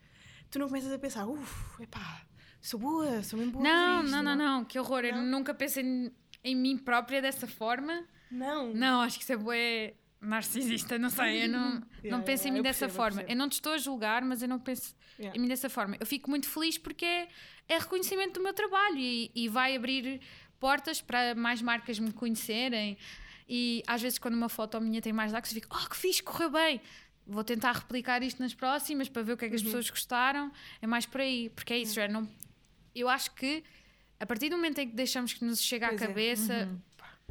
[0.50, 2.26] tu não começas a pensar, uff, epá,
[2.60, 3.64] sou boa, sou mesmo boa.
[3.64, 5.04] Não, isto", não, não, não, que horror.
[5.04, 5.24] Eu Não?
[5.24, 6.12] nunca pensei em,
[6.44, 8.04] em mim própria dessa forma.
[8.30, 8.74] Não.
[8.74, 11.44] Não, acho que isso é bué narcisista, não sei.
[11.44, 13.16] Eu não, não Yeah, penso yeah, em mim eu dessa percebo, eu forma.
[13.18, 13.32] percebo.
[13.32, 15.36] Eu não te estou a julgar, mas eu não penso Yeah.
[15.38, 15.96] em mim dessa forma.
[16.00, 17.28] Eu fico muito feliz porque é,
[17.68, 20.20] é reconhecimento do meu trabalho e, e vai abrir
[20.58, 22.96] portas para mais marcas me conhecerem.
[23.48, 26.22] E às vezes, quando uma foto minha tem mais likes, eu fico, oh, que fixe,
[26.22, 26.80] correu bem.
[27.26, 30.50] Vou tentar replicar isto nas próximas para ver o que é que as pessoas gostaram.
[30.80, 32.28] É mais por aí, porque é isso, já não.
[32.94, 33.62] Eu acho que
[34.18, 35.96] a partir do momento em que deixamos que nos chega à é.
[35.96, 36.68] cabeça,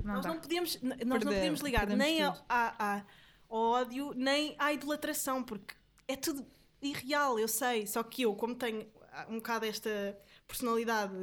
[0.04, 0.30] não Nós dá.
[0.30, 3.04] não podemos, nós não podemos ligar nem à- à-
[3.50, 5.74] ao ódio, nem à idolatração, porque
[6.08, 6.46] é tudo
[6.82, 7.86] irreal, eu sei.
[7.88, 8.86] Só que eu, como tenho
[9.30, 10.18] um bocado esta
[10.48, 11.14] personalidade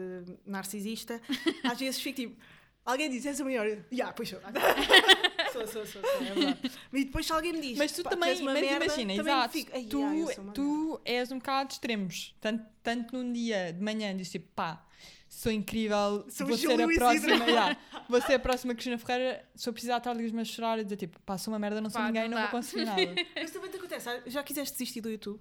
[0.47, 1.21] narcisista,
[1.65, 2.37] às vezes fico tipo.
[2.85, 3.67] Alguém diz, és a maior.
[3.69, 4.41] Já, yeah, pois sou.
[5.53, 6.71] sou, sou, sou, sou, é verdade.
[6.95, 9.35] E depois se alguém me diz, Mas tu "Pá, és também, mas merda", imagina, também
[9.35, 12.35] exato, fico, "Ai, tu, yeah, eu sou uma merda." tu és um bocado de extremos.
[12.41, 14.87] Tanto, tanto num dia de manhã dizes tipo, pá,
[15.29, 17.77] sou incrível, Sou vou o ser a próxima, yeah,
[18.09, 20.97] vou ser a próxima Cristina Ferreira, se eu precisar estar ali mas chorar e dizer
[20.97, 23.01] tipo, pá, sou uma merda, não sou Pá, ninguém, não não, vou conseguir nada.
[23.37, 25.41] Mas também te acontece, ah, já quiseste desistir do YouTube?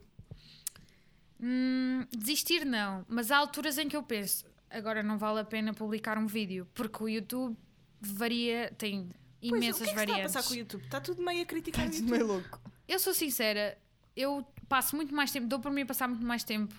[1.40, 5.74] Hum, desistir não, mas há alturas em que eu penso, agora não vale a pena
[5.74, 7.56] publicar um vídeo, porque o YouTube
[8.02, 9.10] varia, tem
[9.40, 10.34] Pois, o imensas que é que se está a variantes.
[10.34, 10.84] passar com o YouTube?
[10.84, 12.18] Está tudo meio a criticar o Estás YouTube.
[12.18, 12.60] meio louco.
[12.88, 13.78] Eu sou sincera,
[14.16, 16.74] eu passo muito mais tempo, dou por mim a passar muito mais tempo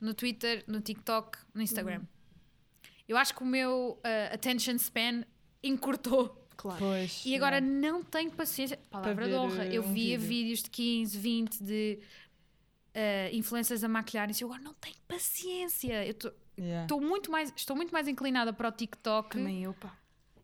[0.00, 2.00] no Twitter, no TikTok, no Instagram.
[2.00, 2.06] Uhum.
[3.10, 5.24] Eu acho que o meu uh, attention span
[5.62, 6.78] encurtou Claro.
[6.78, 7.22] Pois.
[7.24, 7.66] E agora yeah.
[7.88, 8.78] não tenho paciência.
[8.90, 9.64] Palavra de honra.
[9.64, 10.28] eh, Eu um via vídeo.
[10.28, 11.98] vídeos de 15, 20 de
[12.94, 14.44] uh, influências a maquilharem-se.
[14.44, 16.06] Eu agora não tenho paciência.
[16.06, 16.82] Eu tô- Yeah.
[16.82, 19.30] estou muito mais, estou muito mais inclinada para o TikTok.
[19.38, 19.96] Também eu, pá.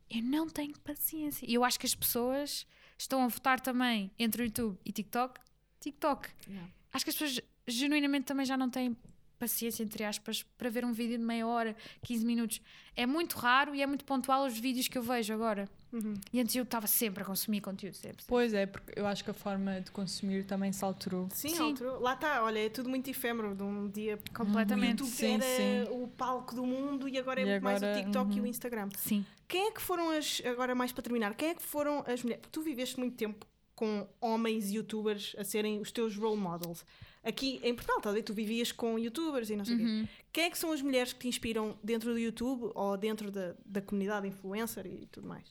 [0.09, 1.45] Eu não tenho paciência.
[1.47, 5.39] E eu acho que as pessoas estão a votar também entre o YouTube e TikTok.
[5.81, 6.31] TikTok.
[6.49, 6.71] Yeah.
[6.95, 8.97] Acho que as pessoas genuinamente também já não têm
[9.39, 12.61] paciência, entre aspas, para ver um vídeo de meia hora, 15 minutos.
[12.95, 15.69] É muito raro e é muito pontual os vídeos que eu vejo agora.
[15.93, 16.15] Uhum.
[16.33, 18.25] E antes eu estava sempre a consumir conteúdo, sempre.
[18.27, 21.29] Pois é, porque eu acho que a forma de consumir também se alterou.
[21.33, 21.71] Sim, Sim.
[21.71, 22.01] alterou.
[22.01, 23.55] lá está, olha, é tudo muito efêmero.
[23.55, 25.03] De um dia o Completamente.
[25.03, 25.85] YouTube Sim, era sim.
[25.91, 28.43] o palco do mundo e agora é E muito mais o agora, TikTok e o
[28.43, 28.47] uhum.
[28.49, 28.89] Instagram.
[28.97, 29.25] Sim.
[29.49, 32.43] Quem é que foram as, agora mais para terminar, quem é que foram as mulheres?
[32.43, 36.85] Porque tu viveste muito tempo com homens youtubers a serem os teus role models.
[37.27, 40.05] Aqui em Portugal, talvez tu vivias com youtubers e não sei o Uhum.
[40.07, 40.13] quê.
[40.33, 43.55] Quem é que são as mulheres que te inspiram dentro do YouTube ou dentro da,
[43.65, 45.49] da comunidade influencer e tudo mais?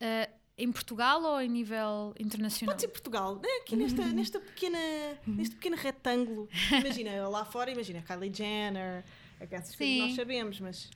[0.00, 2.74] Uh, em Portugal ou em nível internacional?
[2.74, 3.48] Pode ser Portugal, né?
[3.62, 4.78] aqui nesta, nesta pequena,
[5.26, 6.48] neste pequeno retângulo.
[6.70, 9.04] Imagina, lá fora, imagina Kylie Jenner,
[9.40, 10.90] essas coisas que nós sabemos, mas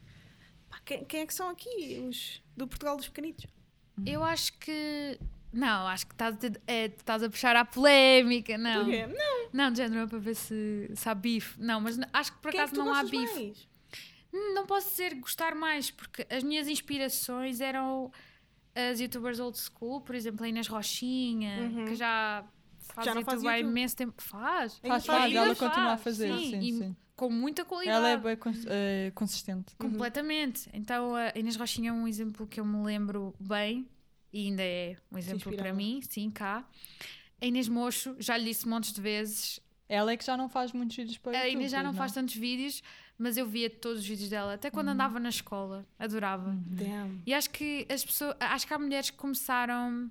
[0.71, 3.47] pá, quem, quem é que são aqui os do Portugal dos pequenitos?
[4.07, 5.19] Eu acho que.
[5.53, 6.39] Não, acho que estás a,
[6.71, 8.59] é, estás a puxar à polémica.
[8.59, 9.07] Não, Porquê?
[9.07, 11.61] Não, não, de género, é para ver se, se há bife.
[11.61, 13.17] Não, mas acho que por quem é que acaso não há bife.
[13.35, 13.69] mais?
[14.55, 18.13] Não posso dizer gostar mais, porque as minhas inspirações eram
[18.75, 21.85] as youtubers old school, por exemplo, a Inês Rochinha, Uhum.
[21.87, 22.45] que já
[22.81, 23.71] faz Já não faz YouTube há YouTube.
[23.71, 24.23] imenso tempo.
[24.23, 24.79] Faz.
[24.79, 26.37] Faz, faz, faz, ela faz, continua a fazer.
[26.37, 26.97] sim, Sim, sim.
[27.17, 27.97] Com muita qualidade.
[27.99, 29.75] Ela é bem cons- eh, consistente.
[29.77, 30.69] Completamente.
[30.73, 33.89] Então a Inês Rochinha é um exemplo que eu me lembro bem
[34.33, 36.65] e ainda é um exemplo para mim, sim, cá.
[37.41, 39.61] A Inês Mocho, já lhe disse montes de vezes.
[39.89, 41.53] Ela é que já não faz muitos vídeos para a YouTube.
[41.55, 42.83] Inês já não pois faz tantos vídeos,
[43.17, 44.73] mas eu via todos os vídeos dela, até Uhum.
[44.75, 45.87] quando andava na escola.
[45.99, 46.55] Adorava.
[46.67, 47.23] Damn.
[47.27, 50.11] E acho que as pessoas, acho que há mulheres que começaram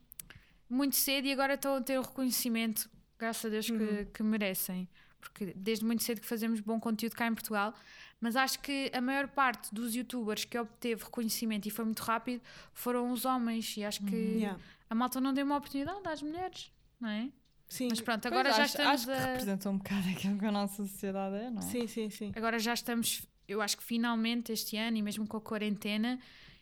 [0.70, 2.89] muito cedo e agora estão a ter o reconhecimento,
[3.20, 3.78] graças a Deus, Uhum.
[3.78, 4.89] que, que merecem.
[5.30, 7.73] Porque desde muito cedo que fazemos bom conteúdo cá em Portugal,
[8.19, 12.41] mas acho que a maior parte dos youtubers que obteve reconhecimento e foi muito rápido
[12.73, 13.75] foram os homens.
[13.78, 14.38] E acho que Uhum.
[14.39, 14.59] Yeah.
[14.89, 17.30] a malta não deu uma oportunidade às mulheres, não é?
[17.67, 19.25] Sim, Mas pronto, Pois, agora já acho, estamos acho que a.
[19.25, 21.61] representa um bocado aquilo que a nossa sociedade é, não é?
[21.61, 22.32] sim, sim, sim.
[22.36, 26.17] Agora já estamos, eu acho que finalmente este ano, e mesmo com a quarentena,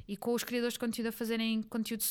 [0.08, 2.04] e com os criadores de conteúdo a fazerem conteúdo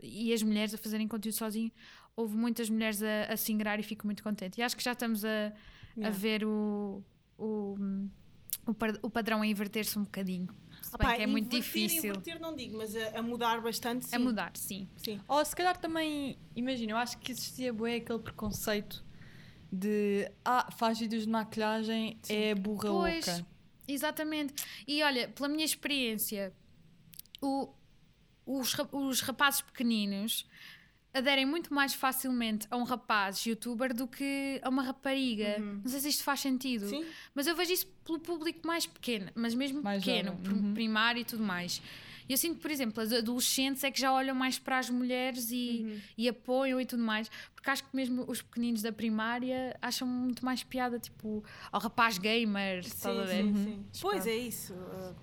[0.00, 1.72] e as mulheres a fazerem conteúdo sozinho,
[2.14, 4.58] houve muitas mulheres a, a se ingrar e fico muito contente.
[4.60, 5.52] E acho que já estamos a,
[5.98, 6.18] a Yeah.
[6.18, 7.02] ver o,
[7.36, 7.76] o,
[9.02, 10.48] o, padrão a inverter-se um bocadinho.
[10.82, 14.06] Se bem que é muito inverter, difícil Inverter não digo, mas a, a mudar bastante.
[14.06, 14.16] Sim.
[14.16, 14.88] a mudar, sim.
[14.96, 15.20] Sim.
[15.26, 19.04] Ou se calhar também, imagina, eu acho que existia bué aquele preconceito
[19.72, 23.46] de ah, faz vídeos de maquilhagem, é burra Pois, louca.
[23.86, 24.54] exatamente.
[24.86, 26.54] E olha, pela minha experiência,
[27.42, 27.68] o-
[28.46, 30.46] os, os rapazes pequeninos
[31.18, 35.58] aderem muito mais facilmente a um rapaz youtuber do que a uma rapariga.
[35.58, 36.88] Não sei se isto faz sentido.
[36.88, 37.04] Sim.
[37.34, 40.74] Mas eu vejo isso pelo público mais pequeno, mas mesmo Mais pequeno, uhum.
[40.74, 41.82] primário e tudo mais.
[42.28, 45.50] E eu sinto, por exemplo, as adolescentes é que já olham mais para as mulheres
[45.50, 46.00] e, Uhum.
[46.18, 50.44] e apoiam e tudo mais, porque acho que mesmo os pequeninos da primária acham muito
[50.44, 51.42] mais piada, tipo,
[51.72, 53.42] ao rapaz gamer, estás a ver?
[53.44, 53.84] sim, sim.
[54.02, 54.74] Pois é isso.
[54.74, 55.14] uh,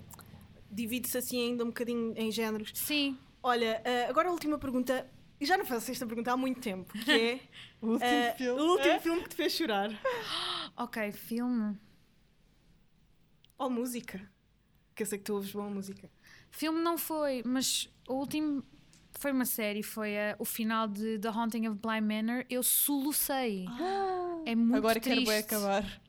[0.72, 2.72] Divide-se assim ainda um bocadinho em géneros.
[2.74, 3.18] Sim.
[3.42, 5.08] Olha, uh, agora a última pergunta.
[5.46, 7.40] E já não faço esta pergunta há muito tempo, que é
[7.80, 8.62] O último uh, filme.
[8.62, 9.92] o último filme que te fez chorar.
[10.76, 11.78] Ok, filme.
[13.60, 14.20] Ou música.
[14.96, 16.10] Que eu sei que tu ouves boa música.
[16.50, 18.64] Filme não foi, mas o último
[19.20, 22.44] foi uma série, foi a- o final de The Haunting of Bly Manor.
[22.50, 23.66] Eu solucei.
[24.46, 25.14] É muito Agora triste.
[25.16, 26.02] quero bué acabar.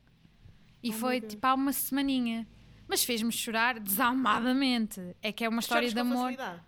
[0.81, 2.47] E Oh, foi tipo há uma semaninha.
[2.87, 4.99] Mas fez-me chorar desalmadamente.
[5.21, 6.17] É que é uma história Choras de amor.
[6.33, 6.61] facilidade?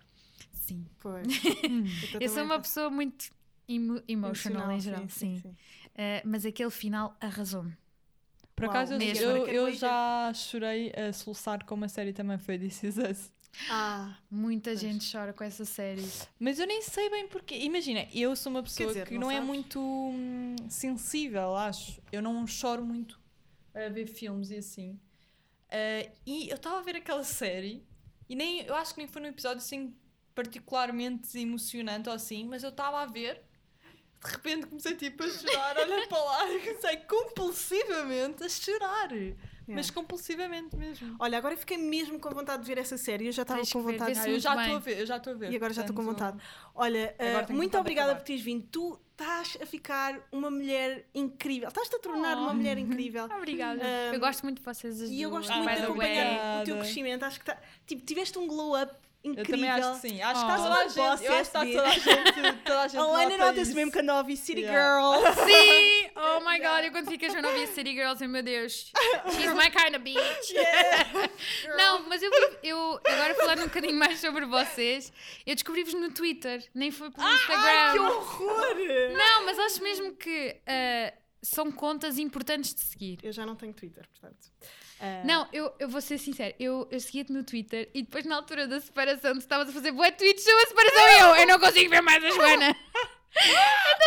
[0.70, 0.86] Sim.
[1.00, 1.26] Pois.
[2.20, 3.30] Eu sou uma pessoa muito
[3.68, 5.40] emo- emotional em geral, sim.
[5.42, 5.56] sim.
[5.94, 7.76] Eh, mas aquele final arrasou-me.
[8.54, 9.24] Por Uau, acaso, eu, mesmo.
[9.24, 13.32] eu, eu já chorei a soluçar com uma série também foi This Is Us.
[13.68, 14.80] Ah, Muita Pois.
[14.80, 16.06] gente chora com essa série.
[16.38, 17.56] Mas eu nem sei bem porque.
[17.56, 22.00] Imagina, eu sou uma pessoa dizer, que não não, é muito hum, sensível, acho.
[22.12, 23.18] Eu não choro muito
[23.74, 25.00] a ver filmes e assim.
[25.70, 27.82] Ah, e eu estava a ver aquela série
[28.28, 29.94] e nem, eu acho que nem foi num episódio assim
[30.34, 33.42] particularmente emocionante ou assim, mas eu estava a ver.
[34.22, 39.08] De repente comecei tipo a chorar, olha para lá, e comecei compulsivamente a chorar.
[39.66, 41.14] Mas compulsivamente mesmo.
[41.18, 43.26] Olha, agora fiquei mesmo com vontade de ver essa série.
[43.26, 44.14] Eu já estava com ver, vontade.
[44.14, 45.52] vê Ah, eu muito já estou a ver, eu já estou a ver.
[45.52, 46.50] E agora já estou com portanto, vontade.
[46.74, 47.14] Olha,
[47.48, 48.66] uh, muito obrigada por teres vindo.
[48.66, 51.68] Tu estás a ficar uma mulher incrível.
[51.68, 52.40] Estás-te a tornar Oh.
[52.42, 53.26] uma mulher incrível.
[53.36, 53.80] Obrigada.
[53.80, 55.00] Um, eu gosto muito de vocês.
[55.00, 56.18] as E eu gosto muito by de the way.
[56.18, 57.22] acompanhar o teu crescimento.
[57.22, 57.56] Acho que tá,
[57.86, 59.54] tipo, tiveste um glow up Eu incrível.
[59.54, 60.22] também acho que sim.
[60.22, 60.54] Acho que Oh.
[60.54, 60.96] está toda a gente.
[60.98, 62.62] Eu acho que está toda a gente.
[62.64, 65.00] Toda a gente A Ana nota nota-se mesmo que a ouvir City Yeah.
[65.00, 65.34] Girl.
[65.46, 66.10] Sim!
[66.16, 68.92] Oh my god, eu quando ficas a ouvir City Girls, meu Deus,
[69.32, 70.52] she's my kind of bitch.
[71.76, 72.30] Não, mas eu,
[72.62, 75.12] eu agora falando um bocadinho mais sobre vocês,
[75.46, 77.62] eu descobri-vos no Twitter, nem foi pelo Instagram.
[77.66, 78.76] Ai, que horror!
[79.16, 81.12] Não, mas acho mesmo que ah,
[81.42, 83.18] são contas importantes de seguir.
[83.22, 84.48] Eu já não tenho Twitter, portanto.
[85.00, 88.36] Ah, Não, eu, eu vou ser sincera, eu, eu seguia-te no Twitter e depois na
[88.36, 91.46] altura da separação tu estavas a fazer bué tweets sobre a separação e eu, eu
[91.46, 92.76] não consigo ver mais a Joana.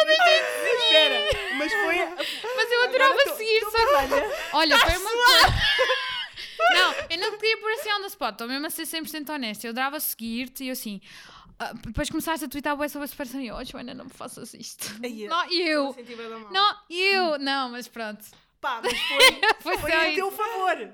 [0.04, 1.20] Espera,
[1.58, 1.98] mas foi.
[2.56, 3.78] Mas eu adorava Agora tô- seguir, tô só.
[4.58, 5.54] Olha, foi uma coisa.
[6.74, 9.30] Não, eu não te queria pôr assim on the spot, estou mesmo a ser 100%
[9.34, 9.68] honesta.
[9.68, 11.02] Eu adorava seguir-te e eu assim.
[11.60, 14.12] ah, depois começaste a twittar bué sobre a separação e eu, oh, Joana, não me
[14.12, 14.88] faças isto.
[15.04, 15.96] Ai, Não, eu.
[16.52, 17.38] Não, eu.
[17.40, 18.24] Não, mas pronto.
[18.64, 20.90] Pá, mas foi, Foi foi a teu favor.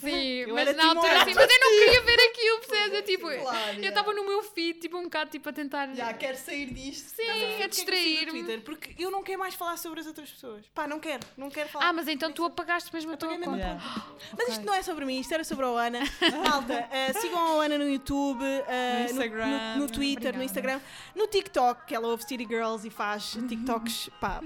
[0.00, 0.10] Sim,
[0.46, 1.22] Eu mas na altura Timor.
[1.22, 2.94] assim, mas eu não queria ver aquilo, percebes?
[2.98, 3.88] Eu, tipo, Claro, eu yeah.
[3.88, 5.94] estava no meu feed, tipo, um bocado tipo, a tentar.
[5.94, 7.08] Já, quero sair disto.
[7.16, 8.30] Sim, Porquê a no distrair-me.
[8.30, 8.60] Twitter?
[8.62, 10.66] Porque eu não quero mais falar sobre as outras pessoas.
[10.74, 11.88] Pá, não quero, não quero falar.
[11.88, 13.56] Ah, mas então tu apagaste mesmo a tua conta.
[13.56, 13.80] Yeah.
[14.36, 16.00] Mas isto não é sobre mim, isto era sobre a Ana.
[16.46, 19.46] Malta, eh, sigam a Ana no YouTube, eh, No Instagram.
[19.76, 20.44] no, no Twitter, no Obrigada.
[20.44, 20.80] Instagram,
[21.16, 24.40] no TikTok, que ela ouve City Girls e faz TikToks, pá,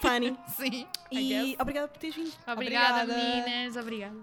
[0.00, 0.36] funny.
[0.56, 0.86] Sim.
[1.10, 1.56] E guess.
[1.78, 2.32] Obrigada por teres vindo.
[2.46, 3.06] Obrigada, Obrigada.
[3.06, 3.76] meninas.
[3.76, 4.16] Obrigada.